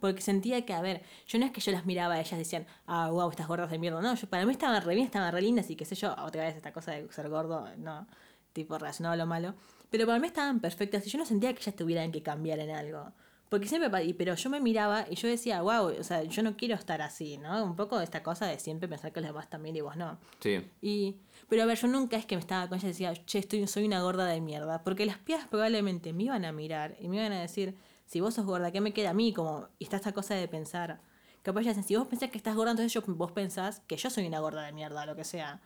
[0.00, 2.66] Porque sentía que, a ver, yo no es que yo las miraba a ellas decían,
[2.86, 4.00] ah, wow, estas gordas de mierda.
[4.02, 6.44] No, yo, para mí estaban re bien, estaban re lindas y qué sé yo, otra
[6.44, 8.06] vez esta cosa de ser gordo, no,
[8.52, 9.54] tipo relacionado a lo malo.
[9.90, 12.70] Pero para mí estaban perfectas y yo no sentía que ellas tuvieran que cambiar en
[12.70, 13.12] algo.
[13.54, 16.74] Porque siempre, pero yo me miraba y yo decía, wow, o sea, yo no quiero
[16.74, 17.62] estar así, ¿no?
[17.62, 20.18] Un poco esta cosa de siempre pensar que los demás también y vos no.
[20.40, 20.68] Sí.
[20.82, 23.38] Y, pero a ver, yo nunca es que me estaba con ella y decía, che,
[23.38, 24.82] estoy, soy una gorda de mierda.
[24.82, 27.76] Porque las pibas probablemente me iban a mirar y me iban a decir,
[28.06, 29.32] si vos sos gorda, ¿qué me queda a mí?
[29.32, 31.00] Como, y está esta cosa de pensar.
[31.42, 34.10] Capaz ya dicen, si vos pensás que estás gorda, entonces yo, vos pensás que yo
[34.10, 35.60] soy una gorda de mierda, lo que sea.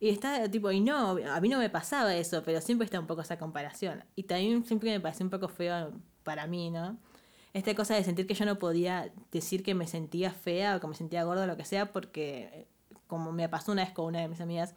[0.00, 3.06] Y está tipo, y no, a mí no me pasaba eso, pero siempre está un
[3.06, 4.04] poco esa comparación.
[4.14, 6.96] Y también siempre me pareció un poco feo para mí, ¿no?
[7.56, 10.86] Esta cosa de sentir que yo no podía decir que me sentía fea o que
[10.86, 12.66] me sentía gorda o lo que sea, porque eh,
[13.06, 14.74] como me pasó una vez con una de mis amigas,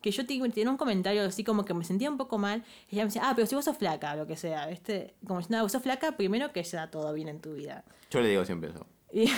[0.00, 2.94] que yo te- tenía un comentario así como que me sentía un poco mal, y
[2.94, 5.14] ella me decía, ah, pero si vos sos flaca, o lo que sea, ¿viste?
[5.26, 7.84] Como diciendo, ah, vos sos flaca, primero que ya todo bien en tu vida.
[8.10, 8.86] Yo le digo siempre eso.
[9.14, 9.28] Y-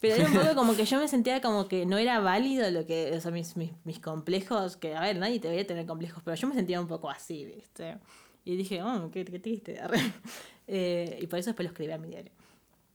[0.00, 2.84] pero era un poco como que yo me sentía como que no era válido lo
[2.86, 6.34] que, o sea, mis, mis, mis complejos, que a ver, nadie debería tener complejos, pero
[6.36, 7.98] yo me sentía un poco así, ¿viste?
[8.44, 9.80] Y dije, oh, qué, qué triste.
[10.68, 12.30] Eh, y por eso después lo escribí a mi diario.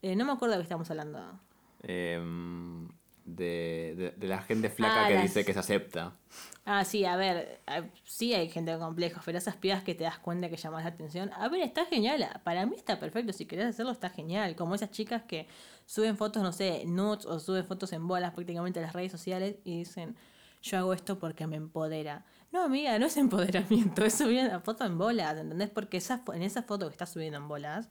[0.02, 1.20] Eh, no me acuerdo de qué estamos hablando.
[1.84, 2.88] Em,
[3.26, 6.14] de, de, de la gente flaca Ah, que las- dice que se acepta.
[6.66, 10.06] Ah, sí, a ver, a- sí hay gente con complejos, pero esas pibas que te
[10.06, 13.46] das cuenta que llamas la atención, a ver, está genial, para mí está perfecto, si
[13.46, 15.48] querés hacerlo está genial, como esas chicas que
[15.86, 19.58] suben fotos, no sé, nudes o suben fotos en bolas prácticamente a las redes sociales
[19.66, 20.16] y dicen,
[20.62, 22.26] yo hago esto porque me empodera.
[22.52, 25.70] No, amiga, no es empoderamiento, es subir una foto en bolas, ¿entendés?
[25.70, 27.90] Porque esa, en esa foto que estás subiendo en bolas,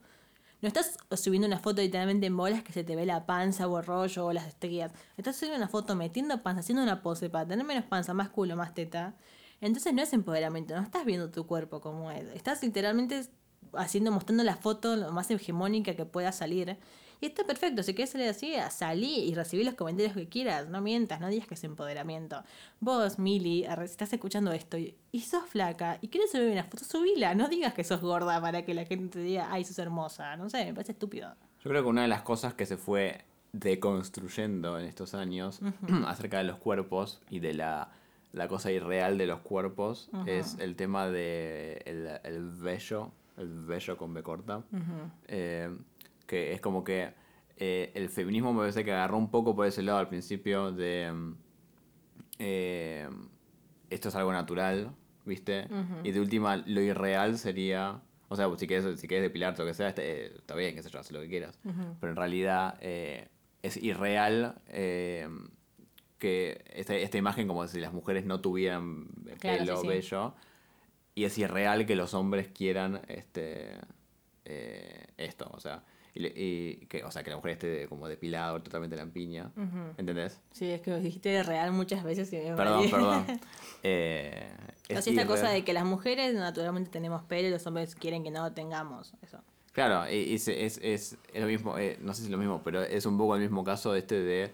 [0.62, 3.78] no estás subiendo una foto literalmente en bolas que se te ve la panza o
[3.78, 4.92] el rollo o las estrías.
[5.18, 8.56] Estás subiendo una foto metiendo panza, haciendo una pose para tener menos panza, más culo,
[8.56, 9.14] más teta.
[9.60, 12.26] Entonces no es empoderamiento, no estás viendo tu cuerpo como es.
[12.34, 13.28] Estás literalmente
[13.74, 16.78] haciendo, mostrando la foto lo más hegemónica que pueda salir.
[17.20, 20.68] Y está perfecto, si quieres salir así, salí y recibí los comentarios que quieras.
[20.68, 22.42] No mientas, no digas que es empoderamiento.
[22.80, 27.34] Vos, Mili, estás escuchando esto y, y sos flaca y quieres subir una foto, subila.
[27.34, 30.36] No digas que sos gorda para que la gente te diga, ay, sos hermosa.
[30.36, 31.34] No sé, me parece estúpido.
[31.64, 35.60] Yo creo que una de las cosas que se fue deconstruyendo en estos años
[36.06, 37.90] acerca de los cuerpos y de la,
[38.32, 43.96] la cosa irreal de los cuerpos es el tema de el, el vello, el vello
[43.96, 44.62] con B corta,
[45.28, 45.74] eh,
[46.26, 47.12] que es como que
[47.56, 51.10] eh, el feminismo me parece que agarró un poco por ese lado al principio de
[51.12, 51.34] mm,
[52.38, 53.08] eh,
[53.90, 55.68] esto es algo natural, ¿viste?
[56.04, 59.70] Y de última, lo irreal sería, o sea, si quieres, si quieres depilarte o lo
[59.70, 61.58] que sea, está, eh, está bien, qué sé yo, haz lo que quieras.
[61.62, 64.60] Pero en realidad es irreal
[66.18, 69.06] que esta, esta imagen como si las mujeres no tuvieran
[69.38, 69.88] Claro, pelo, sí, sí.
[69.88, 70.34] vello.
[71.14, 73.78] Y es irreal que los hombres quieran este
[74.48, 75.82] eh, esto, o sea,
[76.16, 76.26] y,
[76.82, 79.50] y que, o sea, que la mujer esté como depilada totalmente lampiña,
[79.98, 80.40] ¿entendés?
[80.52, 83.26] Sí, es que lo dijiste de real muchas veces y me Perdón, perdón.
[83.82, 84.48] Eh,
[84.88, 88.30] es esta cosa de que las mujeres naturalmente tenemos pelo y los hombres quieren que
[88.32, 89.14] no lo tengamos.
[89.22, 89.38] Eso.
[89.72, 92.38] Claro, y- y es, es, es, es lo mismo, eh, no sé si es lo
[92.38, 94.50] mismo, pero es un poco el mismo caso este de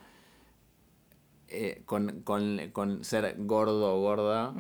[1.49, 4.55] eh, con, con, con ser gordo o gorda,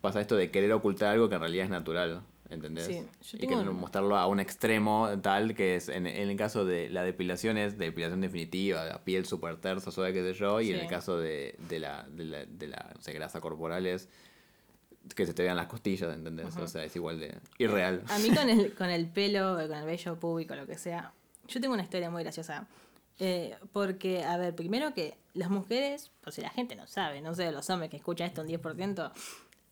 [0.00, 2.86] pasa esto de querer ocultar algo que en realidad es natural, ¿entendés?
[2.86, 2.94] Sí,
[3.32, 6.36] yo y tengo querer un- mostrarlo a un extremo tal que es, en, en el
[6.36, 10.60] caso de la depilación es depilación definitiva, la piel súper tersa, suave, qué sé yo,
[10.60, 10.82] y en Sí.
[10.82, 14.08] el caso de, de la, de la, de la no sé, grasa corporal es
[15.14, 16.54] que se te vean las costillas, ¿entendés?
[16.56, 18.02] O sea, es igual de irreal.
[18.08, 21.12] A mí con el, con el pelo, con el vello público, lo que sea,
[21.46, 22.66] yo tengo una historia muy graciosa.
[23.20, 27.34] Eh, porque, a ver, primero que las mujeres, por si la gente no sabe, no
[27.34, 29.10] sé, los hombres que escuchan esto un 10%,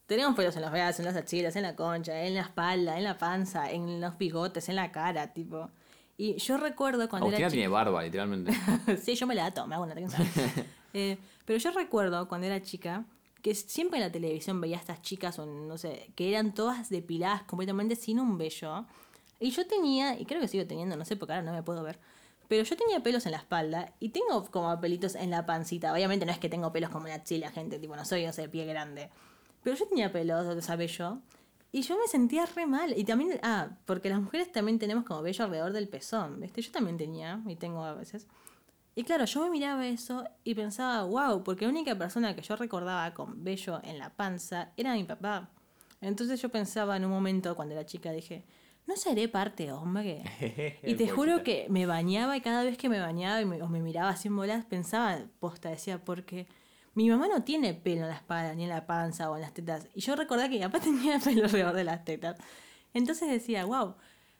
[0.06, 3.04] tenemos pelos en los brazos, en las axilas, en la concha, en la espalda, en
[3.04, 5.70] la panza, en los bigotes, en la cara, tipo.
[6.16, 8.52] Y yo recuerdo cuando Agustina era tiene barba, literalmente.
[8.52, 8.96] chica.
[9.02, 10.18] sí, yo me la dato, me hago una trenza.
[10.98, 13.04] Eh, pero yo recuerdo cuando era chica
[13.42, 16.88] que siempre en la televisión veía a estas chicas, o no sé, que eran todas
[16.88, 18.86] depiladas completamente sin un vello.
[19.38, 21.82] Y yo tenía, y creo que sigo teniendo, no sé, porque ahora no me puedo
[21.82, 21.98] ver.
[22.48, 25.92] Pero yo tenía pelos en la espalda y tengo como pelitos en la pancita.
[25.92, 28.42] Obviamente no es que tengo pelos como una chila, gente, tipo, no soy, no sé,
[28.42, 29.10] de pie grande.
[29.66, 31.18] Pero yo tenía pelos, o sea, vello.
[31.72, 32.96] Y yo me sentía re mal.
[32.96, 36.62] Y también, ah, porque las mujeres también tenemos como vello alrededor del pezón, ¿viste?
[36.62, 38.28] Yo también tenía, y tengo a veces.
[38.94, 42.54] Y claro, yo me miraba eso y pensaba, wow, porque la única persona que yo
[42.54, 45.50] recordaba con vello en la panza era mi papá.
[46.00, 48.44] Entonces yo pensaba en un momento cuando era chica, dije,
[48.86, 50.22] ¿no seré parte hombre?
[50.84, 53.68] Y te juro que me bañaba y cada vez que me bañaba y me, o
[53.68, 56.46] me miraba así en bolas, pensaba, posta, decía, porque
[56.96, 59.52] mi mamá no tiene pelo en la espalda, ni en la panza o en las
[59.52, 59.86] tetas.
[59.94, 62.38] Y yo recordaba que mi papá tenía pelo alrededor de las tetas.
[62.94, 63.96] Entonces decía, wow,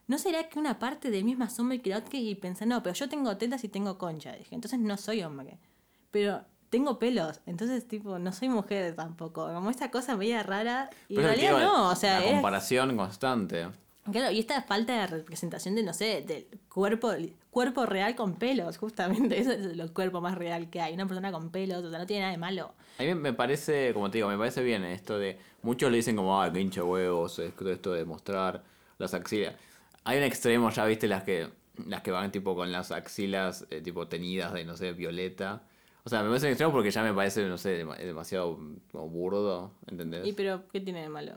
[0.07, 2.17] ¿no será que una parte de mí es más hombre que la otra?
[2.17, 4.33] Y pensé, no, pero yo tengo tetas y tengo concha.
[4.33, 5.59] Dije, entonces no soy hombre.
[6.09, 9.53] Pero tengo pelos, entonces tipo, no soy mujer tampoco.
[9.53, 10.89] Como esta cosa media rara.
[11.09, 13.67] Y en Pero el realidad no, o sea, la comparación constante.
[14.11, 17.11] Claro, y esta falta de representación de, no sé, del cuerpo,
[17.57, 19.39] cuerpo real con pelos, justamente.
[19.41, 20.93] Eso es el cuerpo más real que hay.
[20.93, 22.73] Una persona con pelos, o sea, no tiene nada de malo.
[22.99, 25.37] A mí me parece, como te digo, me parece bien esto de.
[25.63, 28.63] Muchos le dicen como, ah, que hincha huevos, esto esto de mostrar
[28.99, 29.55] las axilas.
[30.03, 31.49] Hay un extremo, ya viste, las que
[31.87, 35.63] las que van tipo con las axilas eh, tipo tenidas de, no sé, violeta.
[36.03, 38.57] O sea, me parece un extremo porque ya me parece, no sé, dema- demasiado
[38.91, 40.25] como burdo, ¿entendés?
[40.27, 41.33] Y pero, ¿qué tiene de malo?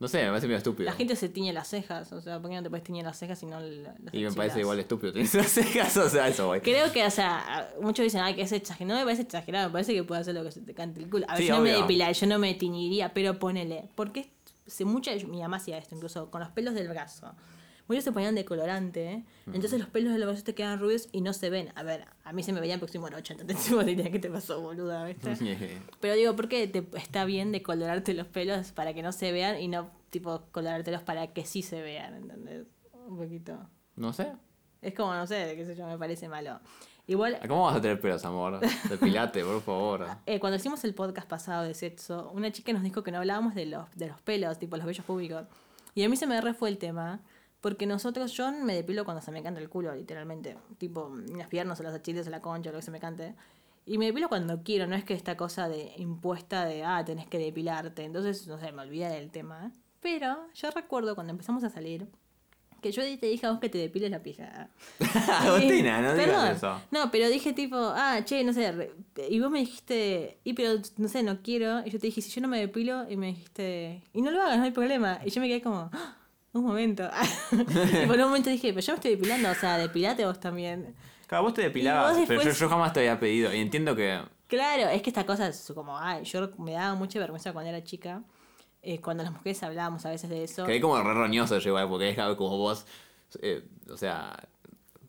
[0.00, 0.84] No sé, me parece medio estúpido.
[0.84, 3.18] La gente se tiñe las cejas, o sea, ¿por qué no te puedes tiñer las
[3.18, 5.12] cejas y no la- las Y me parece igual estúpido.
[5.12, 6.60] Tienes las cejas, o sea, eso, güey.
[6.60, 8.94] Creo que, o sea, muchos dicen, ay, que es exagerado.
[8.94, 11.10] No me parece exagerado, me parece que puede hacer lo que se te cante el
[11.10, 11.26] culo.
[11.28, 11.80] A ver, Sí, yo no me obvio.
[11.82, 13.88] depilaría, yo no me tiñiría, pero ponele.
[13.96, 14.30] Porque
[14.66, 17.32] se mucha, mi mamá hacía esto, incluso con los pelos del brazo.
[17.88, 19.24] Muchos se ponían decolorante, ¿eh?
[19.46, 21.72] entonces los pelos del brazo te quedan rubios y no se ven.
[21.74, 24.30] A ver, a mí se me veían porque soy morocha, entonces vos dirías, ¿qué te
[24.30, 25.04] pasó, boluda?
[25.06, 25.34] ¿viste?
[26.00, 29.58] Pero digo, ¿por qué te, está bien decolorarte los pelos para que no se vean
[29.58, 32.66] y no, tipo, colorártelos para que sí se vean, ¿entendés?
[33.06, 33.58] Un poquito.
[33.96, 34.32] no sé.
[34.82, 36.60] Es como, no sé, qué sé yo, me parece malo.
[37.08, 38.60] Igual, ¿Cómo vas a tener pelos, amor?
[38.86, 40.06] Depilate, por favor.
[40.26, 43.54] eh, cuando hicimos el podcast pasado de sexo, una chica nos dijo que no hablábamos
[43.54, 45.46] de los, de los pelos, tipo los vellos públicos.
[45.94, 47.22] Y a mí se me re fue el tema,
[47.60, 50.56] porque nosotros, yo me depilo cuando se me canta el culo, literalmente.
[50.78, 53.34] Tipo, las piernas o las achiles o la concha, lo que se me cante.
[53.86, 57.26] Y me depilo cuando quiero, no es que esta cosa de impuesta de, ah, tenés
[57.26, 58.04] que depilarte.
[58.04, 59.72] Entonces, no sé, me olvidé del tema.
[60.00, 62.06] Pero yo recuerdo cuando empezamos a salir,
[62.80, 64.68] que yo te dije a vos que te depiles la pija.
[65.40, 66.46] Agustina, no digas Perdón.
[66.52, 66.80] eso.
[66.92, 68.70] No, pero dije tipo, ah, che, no sé.
[68.70, 68.92] re-
[69.28, 71.80] Y vos me dijiste, y pero no sé, no quiero.
[71.84, 74.40] Y yo te dije, si yo no me depilo, y me dijiste, y no lo
[74.42, 75.18] hagas, no hay problema.
[75.24, 76.16] Y yo me quedé como, "Ah,
[76.52, 77.08] un momento.
[78.02, 80.94] y por un momento dije, pero yo me estoy depilando, o sea, depilate vos también.
[81.26, 83.52] Claro, vos te depilabas, pero yo, yo jamás te había pedido.
[83.52, 84.20] Y entiendo que.
[84.46, 87.84] Claro, es que esta cosa es como, ay, yo me daba mucha vergüenza cuando era
[87.84, 88.22] chica.
[88.80, 90.64] eh, cuando las mujeres hablábamos a veces de eso.
[90.64, 92.86] Quedé como re roñoso yo igual, porque es como vos.
[93.42, 94.34] eh, o sea.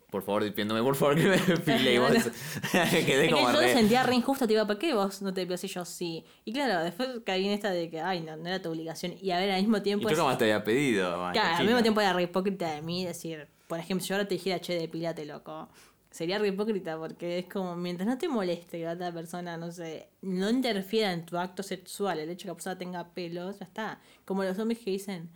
[0.10, 1.94] Por favor, despiéndome, por favor, que me depile.
[1.94, 2.10] Y vos.
[2.72, 3.74] quedé Es que como yo re.
[3.74, 6.24] sentía re injusto, tipo, ¿por qué vos no te depilas y yo sí?
[6.46, 9.14] Y claro, después caí en esta de que, ay, no, no era tu obligación.
[9.22, 10.08] Y a ver, al mismo Y tiempo...
[10.08, 11.16] yo es- jamás te había pedido.
[11.20, 14.28] man, Claro, al mismo tiempo era re hipócrita de mí decir, por ejemplo, yo ahora
[14.28, 15.70] te dijera, che, depilate, loco.
[16.10, 19.72] Sería re hipócrita porque es como, mientras no te moleste que la otra persona, no
[19.72, 23.60] sé, no interfiera en tu acto sexual, el hecho de que la persona tenga pelos,
[23.60, 24.02] ya está.
[24.26, 25.30] Como los hombres que dicen,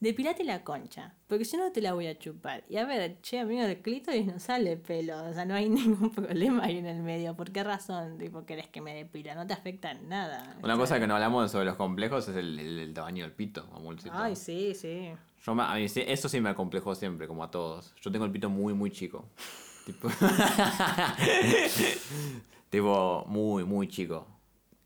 [0.00, 2.64] depilate la concha, porque si no te la voy a chupar.
[2.68, 6.10] Y a ver, che, amigo, del clítoris no sale pelo, o sea, no hay ningún
[6.10, 7.36] problema ahí en el medio.
[7.36, 9.34] ¿Por qué razón, tipo, querés que me depila?
[9.34, 10.56] No te afecta en nada.
[10.62, 13.68] Una cosa que no hablamos sobre los complejos es el, el- el tamaño del pito,
[13.74, 14.10] amorcito.
[14.14, 15.10] Ay, sí, sí.
[15.44, 17.94] Yo me- a mí sí- eso sí me acomplejó siempre, como a todos.
[18.00, 19.28] Yo tengo el pito muy, muy chico.
[19.86, 20.08] Tipo,
[22.70, 24.26] tipo muy, muy chico.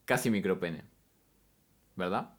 [0.04, 0.84] Casi micropene.
[1.96, 2.30] ¿Verdad?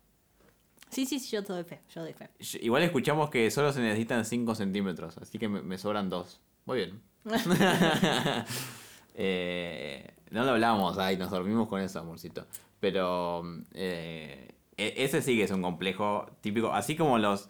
[0.96, 2.30] Sí, sí, sí, yo doy fe, yo doy fe.
[2.62, 6.40] Igual escuchamos que solo se necesitan 5 centímetros, así que me, me sobran 2.
[6.66, 7.02] Muy bien.
[9.18, 12.46] Eh, no lo hablamos, ay, nos dormimos con eso, amorcito.
[12.82, 13.44] Pero
[13.74, 17.50] eh, e- ese sí que es un complejo típico, así como los...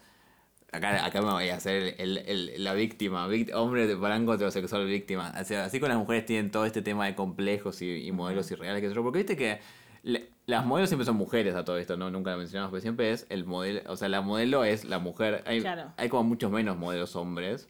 [0.72, 4.86] Acá, acá me voy a hacer el- el- la víctima, vict- hombre de blanco heterosexual
[4.86, 5.32] víctima.
[5.40, 8.50] O sea, así con las mujeres tienen todo este tema de complejos y, y modelos
[8.50, 9.58] irreales, que porque viste que
[10.06, 12.08] le- las modelos siempre son mujeres a todo esto, ¿no?
[12.10, 15.42] Nunca lo mencionamos, pero siempre es el modelo, o sea, la modelo es la mujer.
[15.46, 15.92] Hay, Claro.
[15.96, 17.68] hay como muchos menos modelos hombres.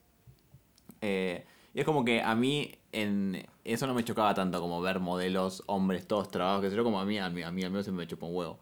[1.01, 5.01] Eh, y es como que a mí en eso no me chocaba tanto como ver
[5.01, 7.70] modelos hombres todos trabajados, que sé yo, como a mí, a mí, a mí al
[7.70, 8.59] menos siempre me chupó un huevo.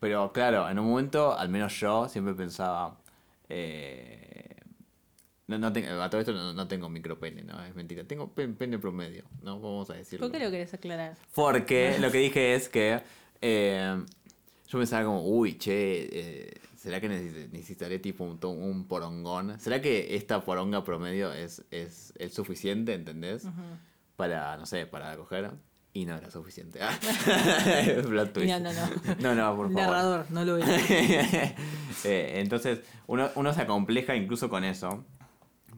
[0.00, 2.96] Pero claro, en un momento, al menos yo siempre pensaba,
[3.48, 4.53] eh,
[5.46, 8.04] No, no tengo, a todo esto no, no tengo micropene, no, es mentira.
[8.04, 10.26] Tengo pen- pene promedio, no vamos a decirlo.
[10.26, 11.16] ¿Por qué lo querés aclarar?
[11.34, 13.02] Porque lo que dije es que
[13.42, 14.02] eh,
[14.68, 19.60] yo pensaba como, uy, che, eh, ¿será que neces- necesitaré tipo un, un porongón?
[19.60, 23.46] ¿Será que esta poronga promedio es, es, es suficiente, ¿entendés?
[24.16, 25.50] Para, no sé, para coger.
[25.92, 26.80] Y no era suficiente.
[28.48, 29.14] No, no, no.
[29.20, 29.72] No, no, por favor.
[29.72, 30.66] Narrador, no lo veo.
[32.04, 35.04] Eh, entonces, uno, uno se acompleja incluso con eso.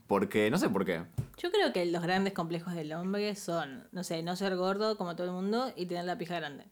[0.07, 1.03] Porque, no sé por qué.
[1.39, 5.17] Yo creo que los grandes complejos del hombre son, no sé, no ser gordo como
[5.17, 6.65] todo el mundo y tener la pija grande.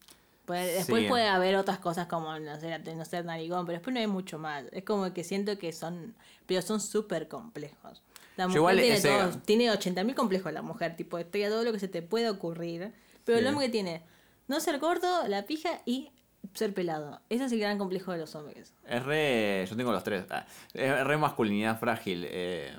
[0.44, 1.08] Pues, después Sí.
[1.08, 4.38] puede haber otras cosas como, no sé, no ser narigón, pero después no hay mucho
[4.38, 4.64] más.
[4.72, 6.14] Es como que siento que son,
[6.46, 8.02] pero son súper complejos.
[8.36, 11.64] La mujer igual tiene, ese- todo- tiene 80.000 complejos la mujer, tipo, estoy a todo
[11.64, 12.92] lo que se te puede ocurrir.
[13.24, 13.50] Pero el Sí.
[13.50, 14.02] hombre tiene
[14.48, 16.10] no ser gordo, la pija y
[16.52, 17.20] ser pelado.
[17.30, 18.74] Ese es el gran complejo de los hombres.
[18.86, 19.64] Es re.
[19.68, 20.24] Yo tengo los tres.
[20.30, 22.26] Ah, es re masculinidad frágil.
[22.28, 22.76] eh,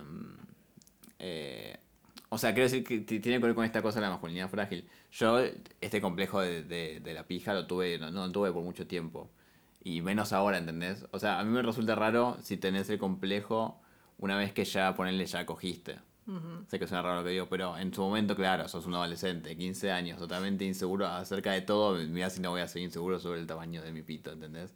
[1.20, 1.78] eh,
[2.30, 4.88] o sea, quiero decir que tiene que ver con esta cosa de la masculinidad frágil.
[5.12, 5.40] Yo,
[5.82, 8.88] este complejo de, de- de la pija lo tuve, no, no lo tuve por mucho
[8.88, 9.30] tiempo.
[9.84, 11.06] Y menos ahora, ¿entendés?
[11.12, 13.80] O sea, a mí me resulta raro si tenés el complejo
[14.18, 15.98] una vez que ya, ponerle, ya cogiste.
[16.68, 19.56] Sé que suena raro lo que digo, pero en su momento, claro, sos un adolescente,
[19.56, 21.96] 15 años, totalmente inseguro acerca de todo.
[22.08, 24.74] Mirá si no voy a ser inseguro sobre el tamaño de mi pito, ¿entendés?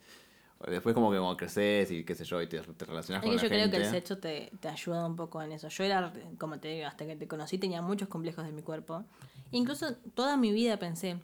[0.68, 3.30] Después como que como creces y qué sé yo, y te, te relacionas Es con
[3.32, 3.78] que la yo creo gente.
[3.78, 5.70] que el sexo te, te ayuda un poco en eso.
[5.70, 9.06] Yo era, como te digo, hasta que te conocí tenía muchos complejos de mi cuerpo.
[9.52, 11.18] Incluso toda mi vida pensé,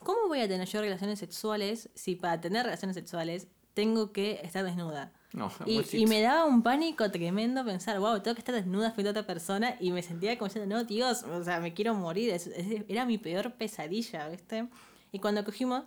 [0.00, 4.64] ¿cómo voy a tener yo relaciones sexuales si para tener relaciones sexuales tengo que estar
[4.64, 5.12] desnuda?
[5.32, 9.10] No, Y, y me daba un pánico tremendo pensar, wow, tengo que estar desnuda frente
[9.10, 12.30] a otra persona y me sentía como diciendo, no, Dios, o sea, me quiero morir.
[12.30, 14.66] Es- es- era mi peor pesadilla, ¿viste?
[15.12, 15.84] Y cuando cogimos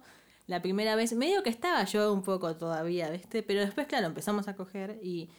[0.48, 3.44] la primera vez, medio que estaba yo un poco todavía, ¿viste?
[3.44, 5.30] Pero después, claro, empezamos a coger y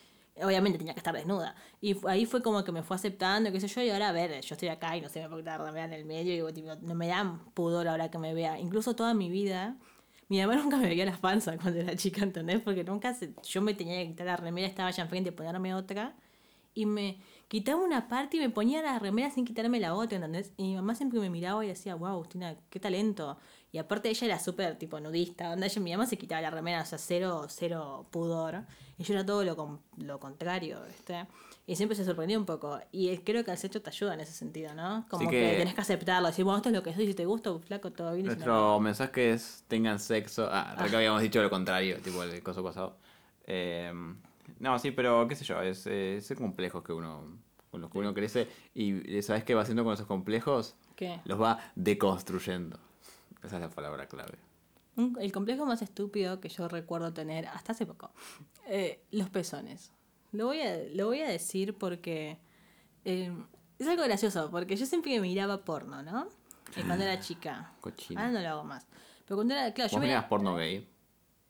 [0.42, 1.54] obviamente tenía que estar desnuda.
[1.80, 4.40] Y ahí fue como que me fue aceptando, qué sé yo, y ahora a ver,
[4.40, 7.08] yo estoy acá y no sé, me la remera en el medio y no me
[7.08, 8.58] dan pudor ahora que me vea.
[8.58, 9.76] Incluso toda mi vida,
[10.28, 12.60] mi mamá nunca me veía las panzas cuando era chica, ¿entendés?
[12.60, 15.74] Porque nunca se, yo me tenía que quitar la remera, estaba allá enfrente y ponerme
[15.74, 16.14] otra.
[16.74, 17.18] Y me
[17.54, 20.52] quitaba una parte y me ponía la remera sin quitarme la otra, ¿entendés?
[20.56, 23.36] Y mi mamá siempre me miraba y decía, wow, Agustina, qué talento.
[23.70, 26.82] Y aparte ella era súper tipo nudista, onda, ella, mi mamá se quitaba la remera,
[26.82, 28.64] o sea, cero, cero pudor.
[28.98, 31.26] Y yo era todo lo, con- lo contrario, ¿viste?
[31.66, 32.80] Y siempre se sorprendió un poco.
[32.90, 35.06] Y creo que el sexo te ayuda en ese sentido, ¿no?
[35.08, 35.38] Como que...
[35.52, 37.92] que- tenés que aceptarlo, decir, bueno, esto es lo que soy, si te gusta, flaco,
[37.92, 38.26] todo bien.
[38.26, 40.48] Nuestro mensaje es tengan sexo.
[40.50, 42.96] Ah, que habíamos dicho lo contrario, tipo el coso pasado.
[43.46, 43.92] Eh,
[44.58, 47.38] no, sí, pero qué sé yo, es, eh, es complejos que uno,
[47.70, 48.48] con los que uno crece.
[48.74, 50.74] Y ¿sabes qué va haciendo con esos complejos?
[50.96, 51.20] ¿Qué?
[51.24, 52.78] Los va deconstruyendo.
[53.42, 54.38] Esa es la palabra clave.
[55.20, 58.10] El complejo más estúpido que yo recuerdo tener hasta hace poco.
[58.68, 59.90] eh, los pezones.
[60.32, 62.38] Lo voy a, lo voy a decir porque
[63.04, 63.32] eh,
[63.78, 66.28] es algo gracioso, porque yo siempre miraba porno, ¿no?
[66.76, 67.72] Eh, cuando era chica.
[67.80, 68.20] Cochina.
[68.22, 68.86] Ahora no lo hago más.
[69.26, 70.88] Pero cuando era, claro, yo, Vos mira- mirás porno gay,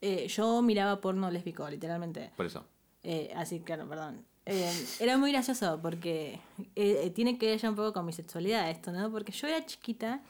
[0.01, 2.31] eh, yo miraba porno lésbico, literalmente.
[2.37, 2.67] por eso.
[3.05, 4.25] Eh, así, claro, perdón.
[4.47, 6.41] Eh, era muy gracioso porque
[6.75, 9.11] eh, tiene que ver ya un poco con mi sexualidad esto, ¿no?
[9.11, 10.23] Porque yo era chiquita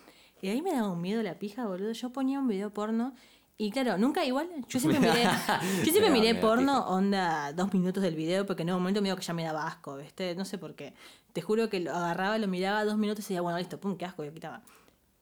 [0.43, 1.93] y ahí me daba un miedo la pija, boludo.
[1.93, 3.15] Yo ponía un video porno
[3.57, 6.87] y claro, nunca igual, yo siempre miré, yo siempre Me miré miedo, porno pija.
[6.89, 9.97] onda dos minutos del video porque en un momento medio que ya me daba asco,
[9.97, 10.35] ¿viste?
[10.35, 10.95] No sé por qué.
[11.33, 14.05] Te juro que lo agarraba, lo miraba dos minutos y decía, bueno, listo, pum, qué
[14.05, 14.63] asco, y lo quitaba.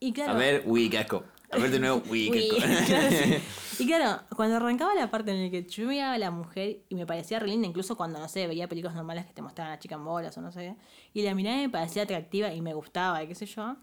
[0.00, 1.24] Y claro, A ver, uy, qué asco.
[1.53, 2.86] A ver de nuevo, uy, qué Uy, asco.
[2.86, 3.82] claro, sí.
[3.82, 6.94] Y claro, cuando arrancaba la parte en la que yo miraba a la mujer y
[6.94, 9.78] me parecía re linda, incluso cuando, no sé, veía películas normales que te mostraban a
[9.78, 10.76] chica en bolas o no sé,
[11.12, 13.76] y la miraba y me parecía atractiva y me gustaba y qué sé yo.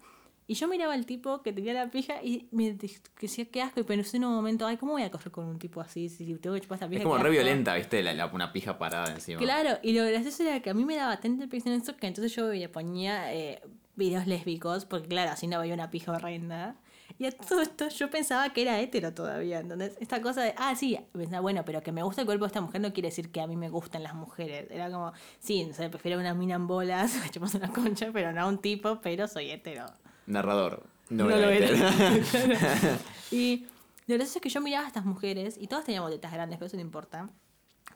[0.46, 2.90] Y yo miraba al tipo que tenía la pija y me de-
[3.20, 5.60] decía qué asco y pensé en un momento, ay, ¿cómo voy a coger con un
[5.60, 6.98] tipo así si tengo que chupar esta pija?
[6.98, 7.32] Es como qué re asco"?
[7.44, 8.02] violenta, ¿viste?
[8.02, 9.38] La, la- una pija parada encima.
[9.38, 12.34] Claro, y lo gracioso era que a mí me daba tanta impresión eso que entonces
[12.34, 13.62] yo me ponía eh,
[13.94, 16.74] videos lésbicos, porque claro, así no veía una pija horrenda.
[17.18, 20.74] Y a todo esto yo pensaba que era hétero todavía, entonces esta cosa de, ah,
[20.74, 20.98] sí,
[21.42, 23.46] bueno, pero que me gusta el cuerpo de esta mujer no quiere decir que a
[23.46, 24.70] mí me gustan las mujeres.
[24.70, 28.32] Era como, sí, no sé, prefiero una mina en bolas, me chupas una concha, pero
[28.32, 29.86] no a un tipo, pero soy hetero.
[30.26, 30.82] Narrador.
[31.10, 31.66] No, No era lo era.
[31.68, 32.98] hetero.
[33.32, 33.66] Y
[34.06, 36.66] lo gracioso es que yo miraba a estas mujeres y todas teníamos tetas grandes, pero
[36.66, 37.28] eso no importa.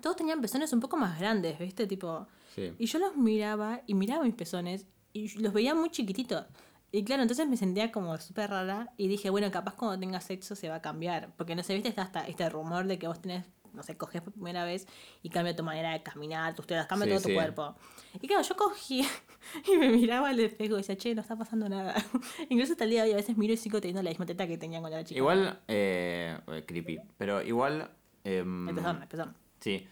[0.00, 1.86] Todos tenían pezones un poco más grandes, ¿viste?
[1.86, 2.26] Tipo.
[2.54, 2.72] Sí.
[2.78, 6.44] Y yo los miraba y miraba mis pezones y los veía muy chiquititos.
[6.96, 10.54] Y claro, entonces me sentía como súper rara y dije, bueno, capaz cuando tengas sexo
[10.54, 11.32] se va a cambiar.
[11.36, 14.22] Porque no sé, viste, está hasta este rumor de que vos tenés, no sé, coges
[14.22, 14.86] por primera vez
[15.20, 17.74] y cambia tu manera de caminar, tus tetas, cambia Sí, todo tu cuerpo.
[18.22, 19.04] Y claro, yo cogí
[19.72, 21.96] y me miraba al espejo y decía, che, no está pasando nada.
[22.48, 24.46] Incluso hasta el día de hoy a veces miro y sigo teniendo la misma teta
[24.46, 25.18] que tenía cuando era chica.
[25.18, 27.90] Igual, eh, eh, creepy, pero igual...
[28.22, 29.36] em, El pezón, el pezón.
[29.58, 29.88] Sí.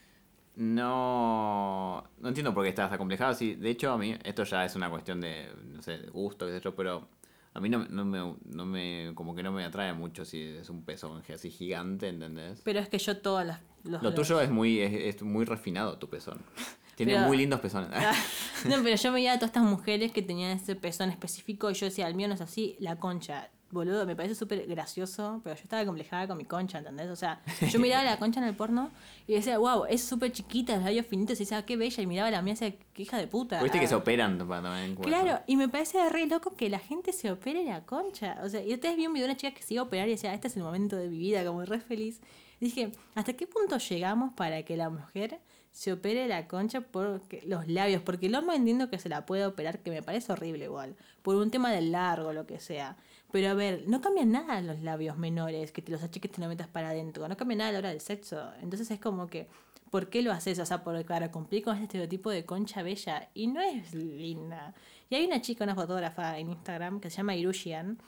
[0.57, 3.35] No, no entiendo por qué estás acomplejado.
[3.35, 6.47] Sí, de hecho, a mí, esto ya es una cuestión de, no sé, de gusto,
[6.47, 7.09] qué sé yo, pero
[7.55, 10.69] a mí no, no, me, no me, como que no me atrae mucho si es
[10.71, 12.61] un pezón así gigante, ¿entendés?
[12.65, 13.61] Pero es que yo todas las...
[13.85, 16.41] los- Lo los- tuyo es muy, es, es muy refinado tu pezón.
[16.97, 17.89] Tiene Pero- muy lindos pezones.
[17.95, 18.13] Ah,
[18.69, 21.87] No, pero yo veía a todas estas mujeres que tenían ese pezón específico y yo
[21.87, 23.51] decía, el mío no es así, la concha.
[23.73, 27.09] Boludo, me parece súper gracioso, pero yo estaba complejada con mi concha, ¿entendés?
[27.09, 28.91] O sea, yo miraba la concha en el porno
[29.27, 32.31] y decía, wow, es súper chiquita, los labios finitos, y decía, qué bella, y miraba
[32.31, 33.63] la mía y decía, qué hija de puta.
[33.63, 33.99] Viste que se Ah.
[33.99, 34.95] operan para también.
[34.97, 38.39] Claro, y me parece re loco que la gente se opere la concha.
[38.45, 40.07] O sea, y ustedes vi un video de una chica que se iba a operar
[40.07, 42.21] y decía, este es el momento de mi vida, como re feliz.
[42.61, 45.41] Dije, ¿hasta qué punto llegamos para que la mujer
[45.73, 48.03] se opere la concha por los labios?
[48.03, 51.35] Porque el hombre entiendo que se la puede operar, que me parece horrible igual, por
[51.37, 52.97] un tema del largo, lo que sea.
[53.33, 56.49] Pero a ver, no cambian nada los labios menores, que te los achiques te lo
[56.49, 58.53] metas para adentro, no cambia nada a la hora del sexo.
[58.61, 59.49] Entonces es como que,
[59.91, 60.59] ¿por qué lo haces?
[60.59, 63.31] O sea, por, para cumplir con este estereotipo de concha bella.
[63.33, 64.75] Y no es linda.
[65.09, 67.99] Y hay una chica, una fotógrafa en Instagram que se llama Irushian,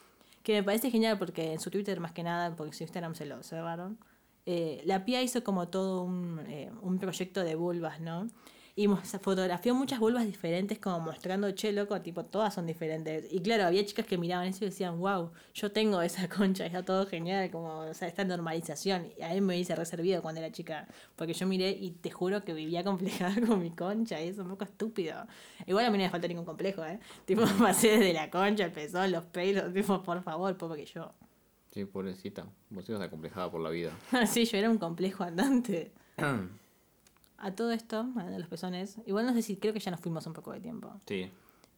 [0.42, 3.24] que me parece genial porque en su Twitter más que nada, porque su Instagram se
[3.24, 3.98] lo cerraron,
[4.46, 8.28] eh, la pía hizo como todo un, eh, un proyecto de vulvas, ¿no?
[8.76, 13.32] Y fotografió muchas vulvas diferentes como mostrando, che, loco, tipo, todas son diferentes.
[13.32, 16.84] Y claro, había chicas que miraban eso y decían, wow, yo tengo esa concha, está
[16.84, 19.12] todo genial, como, o sea, esta normalización.
[19.16, 22.44] Y a mí me hice reservido cuando era chica, porque yo miré y te juro
[22.44, 25.24] que vivía complejada con mi concha y eso es un poco estúpido.
[25.66, 26.98] Igual a mí no me falta ningún complejo, ¿eh?
[27.26, 31.12] Tipo, pasé desde la concha, el pezón, los pelos, tipo, por favor, porque yo.
[31.70, 32.44] Sí, pobrecita.
[32.70, 33.92] Vos ibas acomplejada por la vida.
[34.26, 35.92] sí, yo era un complejo andante.
[37.38, 40.26] A todo esto, a los pezones, igual no sé si creo que ya nos fuimos
[40.26, 41.00] un poco de tiempo.
[41.06, 41.30] Sí,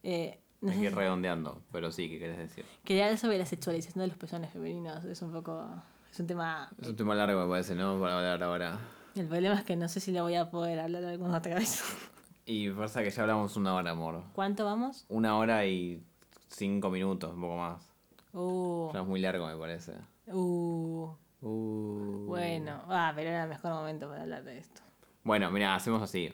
[0.02, 2.64] Eh, no hay que ir redondeando, pero sí, ¿qué querés decir?
[2.84, 5.04] quería hablar sobre la sexualización de los pezones femeninos.
[5.04, 5.66] Es un poco.
[6.10, 6.70] Es un tema.
[6.80, 7.98] Es un tema largo, me parece, ¿no?
[8.00, 8.78] Para hablar ahora.
[9.14, 11.82] El problema es que no sé si lo voy a poder hablar alguna otra vez.
[12.48, 14.22] Y pasa que ya hablamos una hora, amor.
[14.32, 15.04] ¿Cuánto vamos?
[15.08, 16.00] Una hora y
[16.48, 17.90] cinco minutos, un poco más.
[18.32, 19.94] Uh, Ya es muy largo, me parece.
[20.28, 21.08] uh,
[21.42, 22.24] Uh.
[22.28, 22.82] bueno.
[22.88, 24.80] Ah, pero era el mejor momento para hablar de esto.
[25.26, 26.32] Bueno, mira, hacemos así.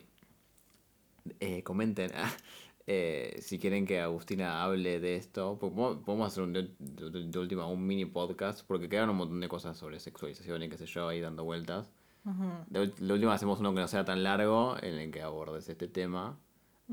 [1.41, 2.11] Eh, comenten
[2.87, 5.57] eh, si quieren que Agustina hable de esto.
[5.59, 5.75] porque
[6.05, 9.49] Podemos hacer un, de, de- de última un mini podcast porque quedan un montón de
[9.49, 11.91] cosas sobre sexualización y qué sé yo ahí dando vueltas.
[12.69, 15.69] De, ul- de última hacemos uno que no sea tan largo en el que abordes
[15.69, 16.39] este tema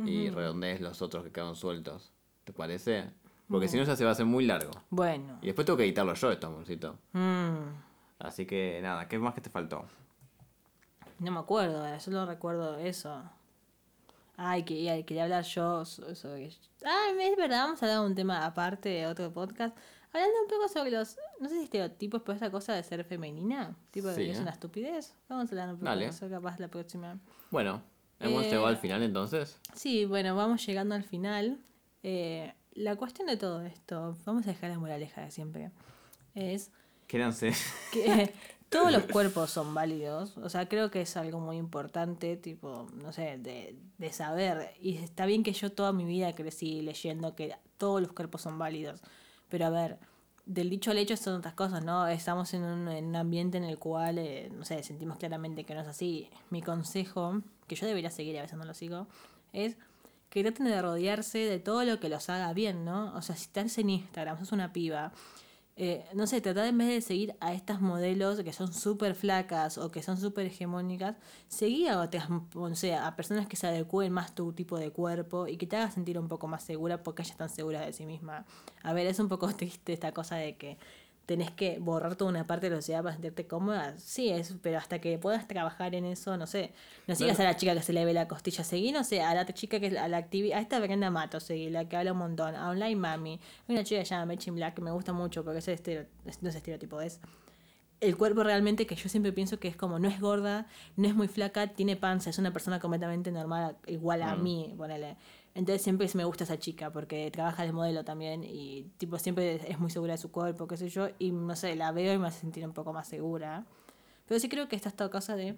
[0.05, 2.13] y redondees los otros que quedan sueltos.
[2.45, 3.09] ¿Te parece?
[3.49, 4.71] Porque si no ya se va a hacer muy largo.
[4.89, 5.37] Bueno.
[5.41, 6.97] Y después tengo que editarlo yo esto, amorcito.
[7.13, 7.57] Mm,
[8.19, 9.85] Así que nada, ¿qué más que te faltó?
[11.19, 13.23] No me acuerdo, eh, solo recuerdo eso.
[14.37, 16.49] Ay, que, ay, quería hablar yo so- sobre...
[16.85, 19.75] Ah, es verdad, vamos a hablar de un tema aparte de otro podcast.
[20.13, 23.75] Hablando un poco sobre los, no sé si estereotipos, pero esa cosa de ser femenina,
[23.91, 25.13] tipo de que es una estupidez.
[25.27, 26.05] Vamos a hablar un poco Dale.
[26.05, 27.19] de eso capaz la próxima.
[27.51, 27.81] Bueno,
[28.19, 29.59] hemos Eh, llegado al final entonces.
[29.75, 31.59] Sí, bueno, vamos llegando al final.
[32.01, 35.69] Eh, la cuestión de todo esto, vamos a dejar la moraleja de siempre,
[36.33, 36.71] es
[37.07, 37.51] Quédense.
[37.91, 38.33] que
[38.69, 40.37] todos los cuerpos son válidos.
[40.37, 44.73] O sea, creo que es algo muy importante, tipo, no sé, de, de saber.
[44.79, 48.57] Y está bien que yo toda mi vida crecí leyendo que todos los cuerpos son
[48.57, 49.01] válidos.
[49.49, 49.97] Pero a ver,
[50.45, 52.07] del dicho al hecho son otras cosas, ¿no?
[52.07, 55.75] Estamos en un, en un ambiente en el cual, eh, no sé, sentimos claramente que
[55.75, 56.27] no es así.
[56.49, 59.07] Mi consejo, que yo debería seguir y a veces no lo sigo,
[59.53, 59.77] es
[60.31, 63.15] que traten de rodearse de todo lo que los haga bien, ¿no?
[63.15, 65.11] O sea, si estás en Instagram, sos una piba,
[65.81, 69.77] eh, no sé, tratar en vez de seguir a estas modelos que son súper flacas
[69.77, 71.15] o que son súper hegemónicas,
[71.47, 75.47] seguir a otras, o sea, a personas que se adecúen más tu tipo de cuerpo
[75.47, 78.05] y que te hagas sentir un poco más segura porque ellas están seguras de sí
[78.05, 78.45] misma.
[78.83, 80.77] A ver, es un poco triste esta cosa de que
[81.29, 83.93] tenés que borrar toda una parte de la sociedad para sentirte cómoda.
[83.99, 86.71] Sí, es, pero hasta que puedas trabajar en eso, no sé.
[87.05, 89.35] No sigas a la chica que se le ve la costilla, seguí, no sé, a
[89.35, 92.13] la chica que es a la activi- a esta Brenda Mato, seguí, la que habla
[92.13, 93.39] un montón, a Online Mami.
[93.67, 96.07] Hay una chica que se llama Mechin Black que me gusta mucho porque es estereo-
[96.25, 97.19] es- no es estereotipo, es
[98.01, 100.65] el cuerpo realmente que yo siempre pienso que es como no es gorda,
[100.95, 105.15] no es muy flaca, tiene panza, es una persona completamente normal, igual a mí, ponele.
[105.59, 109.77] Entonces siempre me gusta esa chica porque trabaja de modelo también y tipo siempre es
[109.77, 112.29] muy segura de su cuerpo, qué sé yo, y no sé, la veo y me
[112.29, 113.65] hace sentir un poco más segura.
[114.25, 115.57] Pero sí creo que está esta cosa de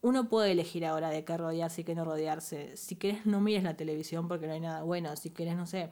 [0.00, 2.76] uno puede elegir ahora de qué rodearse y qué no rodearse.
[2.76, 5.90] Si querés no mires la televisión porque no hay nada bueno, si querés no sé,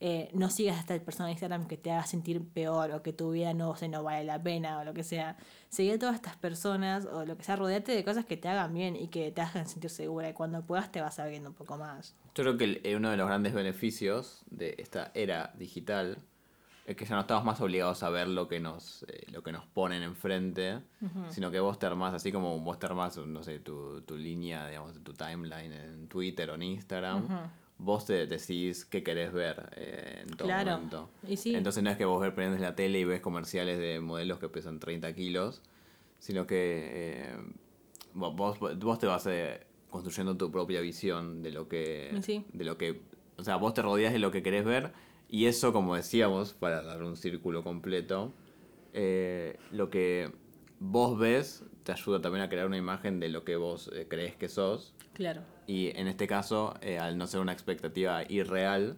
[0.00, 3.12] eh, no sigas a esta persona de Instagram que te haga sentir peor o que
[3.12, 5.36] tu vida no, se no vale la pena o lo que sea.
[5.70, 8.72] Seguir a todas estas personas o lo que sea, rodearte de cosas que te hagan
[8.72, 11.76] bien y que te hagan sentir segura y cuando puedas te vas abriendo un poco
[11.76, 12.14] más.
[12.36, 16.18] Yo creo que eh, uno de los grandes beneficios de esta era digital
[16.86, 19.52] es que ya no estamos más obligados a ver lo que nos, eh, lo que
[19.52, 20.80] nos ponen enfrente,
[21.28, 24.66] sino que vos te armás, así como vos te armás, no sé, tu, tu línea,
[24.66, 30.20] digamos, tu timeline en Twitter o en Instagram, vos te decís qué querés ver eh,
[30.22, 30.72] en todo Claro.
[30.72, 31.10] momento.
[31.26, 31.54] Y sí.
[31.54, 34.80] Entonces no es que vos prendes la tele y ves comerciales de modelos que pesan
[34.80, 35.62] 30 kilos,
[36.18, 37.36] sino que eh,
[38.14, 39.60] vo- vos, vos te vas eh,
[39.90, 42.18] construyendo tu propia visión de lo que...
[42.22, 42.44] Sí.
[42.52, 43.00] De lo que
[43.36, 44.92] o sea, vos te rodeas de lo que querés ver
[45.28, 48.32] y eso, como decíamos, para dar un círculo completo,
[48.92, 50.32] eh, lo que
[50.80, 54.34] vos ves te ayuda también a crear una imagen de lo que vos eh, crees
[54.34, 54.94] que sos.
[55.12, 55.42] Claro.
[55.68, 58.96] Y en este caso, eh, al no ser una expectativa irreal,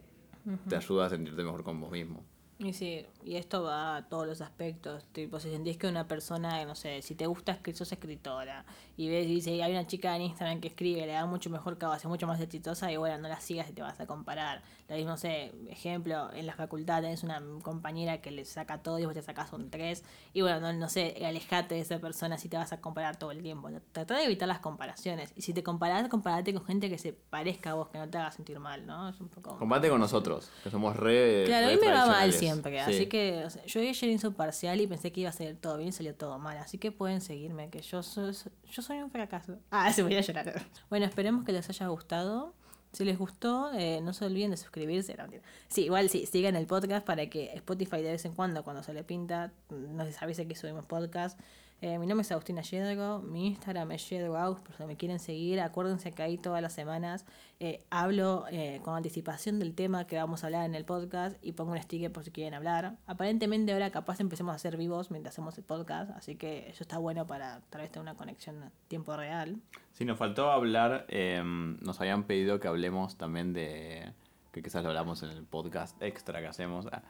[0.69, 2.23] te ayuda a sentirte mejor con vos mismo.
[2.63, 5.05] Y sí, y esto va a todos los aspectos.
[5.13, 8.67] Tipo, si sentís que una persona, no sé, si te gusta que sos escritora
[8.99, 11.79] y ves y dice, hay una chica en Instagram que escribe, le da mucho mejor
[11.79, 14.63] que es mucho más exitosa, y bueno, no la sigas y te vas a comparar.
[14.91, 18.99] Lo mismo, no sé, ejemplo, en la facultad tenés una compañera que le saca todo
[18.99, 20.05] y vos te sacás un 3,
[20.35, 23.31] y bueno, no, no sé, alejate de esa persona si te vas a comparar todo
[23.31, 23.71] el tiempo.
[23.93, 25.33] Tratá de evitar las comparaciones.
[25.35, 28.19] Y si te comparás, comparate con gente que se parezca a vos, que no te
[28.19, 29.09] haga sentir mal, ¿no?
[29.09, 29.57] Es un poco...
[29.57, 31.45] Combate con nosotros, que somos re.
[31.47, 32.50] Claro, a mí me va mal tradicionales.
[32.53, 32.93] Siempre, Sí.
[32.95, 35.57] así que o sea, yo ayer hice un parcial y pensé que iba a salir
[35.57, 38.35] todo bien y salió todo mal, así que pueden seguirme, que yo soy,
[38.71, 39.59] yo soy un fracaso.
[39.71, 40.67] Ah, se voy a llorar.
[40.89, 42.55] Bueno, esperemos que les haya gustado.
[42.93, 45.15] Si les gustó, eh, no se olviden de suscribirse.
[45.17, 45.25] No,
[45.69, 48.93] sí, igual sí, sigan el podcast para que Spotify de vez en cuando, cuando se
[48.93, 51.39] le pinta, nos avise que subimos podcast.
[51.83, 55.61] Eh, mi nombre es Agustina Yedgo, mi Instagram es YedgoAus, por si me quieren seguir.
[55.61, 57.25] Acuérdense que ahí todas las semanas
[57.59, 61.53] eh, hablo eh, con anticipación del tema que vamos a hablar en el podcast y
[61.53, 62.97] pongo un sticker por si quieren hablar.
[63.07, 66.99] Aparentemente ahora capaz empecemos a hacer vivos mientras hacemos el podcast, así que eso está
[66.99, 69.57] bueno para tal vez tener una conexión a tiempo real.
[69.93, 74.13] Sí, nos faltó hablar, eh, nos habían pedido que hablemos también de,
[74.53, 77.03] que quizás lo hablamos en el podcast extra que hacemos, ah,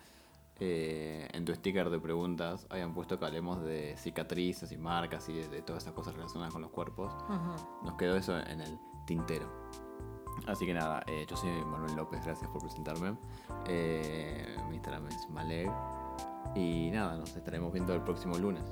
[0.61, 5.33] eh, en tu sticker de preguntas habían puesto que hablemos de cicatrices y marcas y
[5.33, 7.13] de, de todas esas cosas relacionadas con los cuerpos.
[7.83, 9.49] Nos quedó eso en el tintero.
[10.47, 13.17] Así que nada, eh, yo soy Manuel López, gracias por presentarme.
[13.67, 15.71] Eh, mi Instagram es Maleg.
[16.55, 18.65] Y nada, nos estaremos viendo el próximo lunes.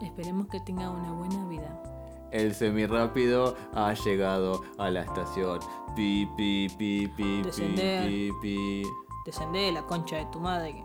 [0.00, 1.82] Esperemos que tenga una buena vida.
[2.30, 5.60] El semirápido ha llegado a la estación.
[5.94, 8.06] Pi, pi, pi, pi, pi, Descender.
[8.08, 8.82] pi, pi.
[9.26, 10.84] Descendé de la concha de tu madre.